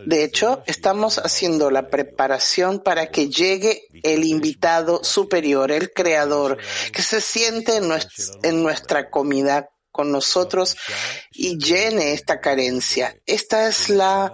De 0.06 0.24
hecho, 0.24 0.64
estamos 0.66 1.18
haciendo 1.20 1.70
la 1.72 1.90
preparación 1.90 2.80
para 2.80 3.08
que 3.08 3.30
llegue 3.30 3.84
el 4.04 4.24
invitado 4.24 5.04
superior, 5.04 5.72
el 5.72 5.92
creador, 5.92 6.58
que 6.92 7.02
se 7.02 7.22
siente 7.22 7.78
en, 7.78 7.86
nues- 7.90 8.38
en 8.44 8.64
nuestra 8.64 9.10
comida 9.10 9.70
con 9.96 10.12
nosotros 10.12 10.76
y 11.32 11.58
llene 11.58 12.12
esta 12.12 12.42
carencia. 12.42 13.16
Esta 13.26 13.70
es 13.70 13.88
la 13.88 14.34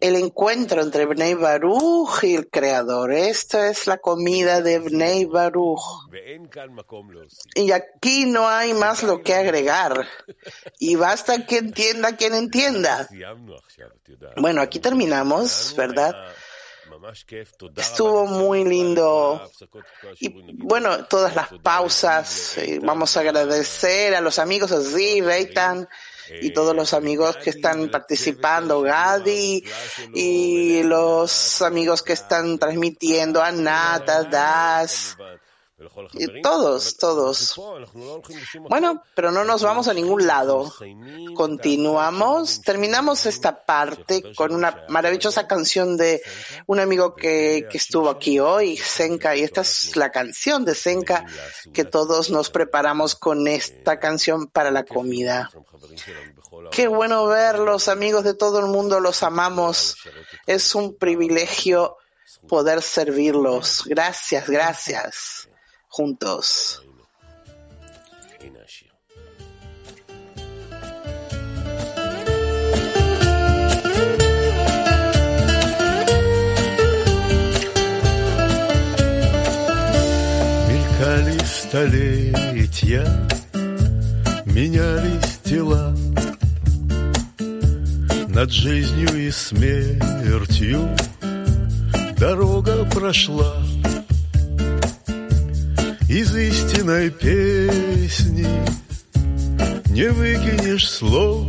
el 0.00 0.16
encuentro 0.16 0.82
entre 0.82 1.06
Bnei 1.06 1.32
Baruch 1.32 2.24
y 2.24 2.34
el 2.34 2.50
creador. 2.50 3.10
Esta 3.10 3.70
es 3.70 3.86
la 3.86 3.96
comida 3.96 4.60
de 4.60 4.80
Bnei 4.80 5.24
Baruch. 5.24 5.80
Y 7.54 7.72
aquí 7.72 8.26
no 8.26 8.46
hay 8.46 8.74
más 8.74 9.02
lo 9.02 9.22
que 9.22 9.34
agregar. 9.34 10.06
Y 10.78 10.96
basta 10.96 11.46
que 11.46 11.56
entienda 11.56 12.16
quien 12.16 12.34
entienda. 12.34 13.08
Bueno, 14.36 14.60
aquí 14.60 14.78
terminamos, 14.78 15.74
¿verdad? 15.74 16.14
Estuvo 17.76 18.26
muy 18.26 18.64
lindo. 18.64 19.50
Y 20.20 20.28
bueno, 20.54 21.04
todas 21.06 21.34
las 21.34 21.48
pausas. 21.62 22.58
eh, 22.58 22.80
Vamos 22.82 23.16
a 23.16 23.20
agradecer 23.20 24.14
a 24.14 24.20
los 24.20 24.38
amigos 24.38 24.72
así, 24.72 25.20
Beitan 25.20 25.88
y 26.40 26.50
todos 26.50 26.74
los 26.74 26.94
amigos 26.94 27.36
que 27.36 27.50
están 27.50 27.90
participando, 27.90 28.80
Gadi 28.80 29.62
y 30.14 30.82
los 30.82 31.60
amigos 31.62 32.02
que 32.02 32.14
están 32.14 32.58
transmitiendo, 32.58 33.42
Anata, 33.42 34.24
Das. 34.24 35.16
Y 36.12 36.40
todos, 36.40 36.96
todos. 36.96 37.60
Bueno, 38.68 39.02
pero 39.14 39.32
no 39.32 39.44
nos 39.44 39.62
vamos 39.62 39.88
a 39.88 39.94
ningún 39.94 40.24
lado. 40.24 40.72
Continuamos, 41.34 42.60
terminamos 42.60 43.26
esta 43.26 43.64
parte 43.64 44.22
con 44.36 44.54
una 44.54 44.84
maravillosa 44.88 45.48
canción 45.48 45.96
de 45.96 46.22
un 46.66 46.78
amigo 46.78 47.16
que, 47.16 47.66
que 47.68 47.78
estuvo 47.78 48.08
aquí 48.08 48.38
hoy, 48.38 48.76
Senka, 48.76 49.34
y 49.34 49.42
esta 49.42 49.62
es 49.62 49.96
la 49.96 50.12
canción 50.12 50.64
de 50.64 50.76
Senka 50.76 51.26
que 51.72 51.84
todos 51.84 52.30
nos 52.30 52.50
preparamos 52.50 53.16
con 53.16 53.48
esta 53.48 53.98
canción 53.98 54.46
para 54.46 54.70
la 54.70 54.84
comida. 54.84 55.50
Qué 56.70 56.86
bueno 56.86 57.26
verlos, 57.26 57.88
amigos 57.88 58.22
de 58.22 58.34
todo 58.34 58.60
el 58.60 58.66
mundo, 58.66 59.00
los 59.00 59.24
amamos. 59.24 59.96
Es 60.46 60.76
un 60.76 60.96
privilegio 60.96 61.96
poder 62.48 62.80
servirlos. 62.80 63.82
Gracias, 63.86 64.48
gracias. 64.48 65.48
Juntos. 65.96 66.82
Мелькали 80.68 81.38
столетия, 81.44 83.06
менялись 84.46 85.38
тела 85.44 85.94
Над 88.28 88.50
жизнью 88.50 89.28
и 89.28 89.30
смертью 89.30 90.88
дорога 92.18 92.84
прошла 92.86 93.54
Из 96.14 96.32
истинной 96.36 97.10
песни 97.10 98.46
не 99.90 100.08
выкинешь 100.10 100.88
слов 100.88 101.46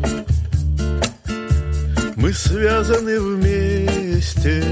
Мы 2.16 2.34
связаны 2.34 3.20
вместе, 3.20 4.64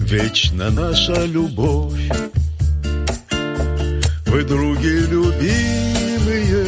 вечно 0.00 0.70
наша 0.70 1.26
любовь 1.26 2.08
вы, 4.34 4.42
други 4.42 4.88
любимые, 4.88 6.64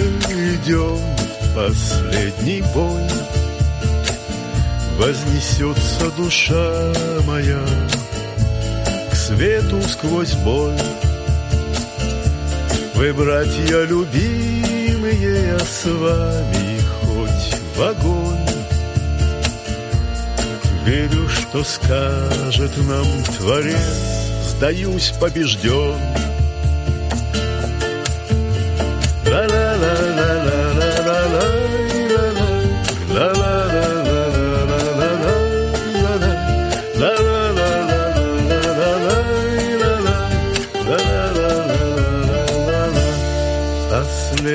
идем 0.55 1.01
последний 1.57 2.63
бой. 2.75 3.03
Вознесется 4.99 6.11
душа 6.17 6.93
моя 7.27 7.65
к 9.11 9.15
свету 9.17 9.83
сквозь 9.83 10.35
боль. 10.45 10.96
Вы, 12.97 13.13
братья 13.13 13.83
любимые, 13.85 15.49
я 15.49 15.59
с 15.59 15.85
вами 15.85 16.81
хоть 17.03 17.61
в 17.77 17.83
огонь. 17.83 18.47
Верю, 20.87 21.29
что 21.29 21.63
скажет 21.63 22.75
нам 22.89 23.07
Творец, 23.37 23.77
сдаюсь 24.49 25.13
побежден. 25.21 26.26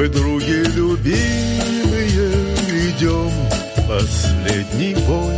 Вы, 0.00 0.08
други 0.08 0.62
любимые, 0.76 2.32
идем 2.88 3.30
последний 3.86 4.94
бой 5.06 5.34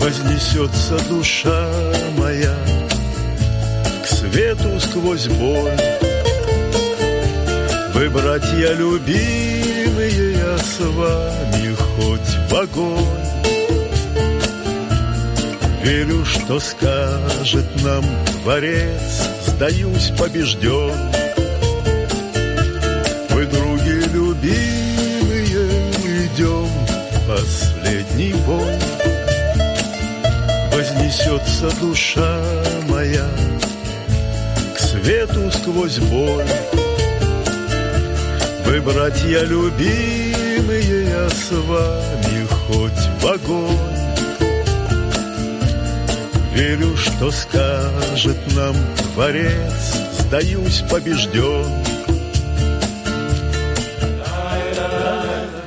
Вознесется 0.00 0.98
душа 1.08 1.70
моя 2.18 2.56
к 4.02 4.06
свету 4.08 4.80
сквозь 4.80 5.28
боль 5.28 5.80
вы, 7.94 8.10
братья 8.10 8.74
любимые, 8.74 10.32
я 10.32 10.58
с 10.58 10.80
вами 10.80 11.74
хоть 11.74 12.50
в 12.50 12.54
огонь. 12.54 13.06
Верю, 15.82 16.22
что 16.26 16.60
скажет 16.60 17.64
нам 17.82 18.04
Творец, 18.42 19.22
сдаюсь 19.46 20.12
побежден. 20.18 21.15
Последний 28.16 28.32
бой. 28.46 28.72
Вознесется 30.72 31.70
душа 31.80 32.42
моя 32.88 33.28
к 34.74 34.78
свету 34.78 35.50
сквозь 35.52 35.98
боль. 35.98 36.44
Вы, 38.64 38.80
братья 38.80 39.40
любимые, 39.40 41.08
я 41.10 41.28
с 41.28 41.50
вами 41.50 42.46
хоть 42.66 43.20
в 43.20 43.26
огонь. 43.26 43.96
Верю, 46.54 46.96
что 46.96 47.30
скажет 47.30 48.38
нам 48.54 48.74
Творец, 49.14 49.94
сдаюсь 50.20 50.82
побежден. 50.90 51.85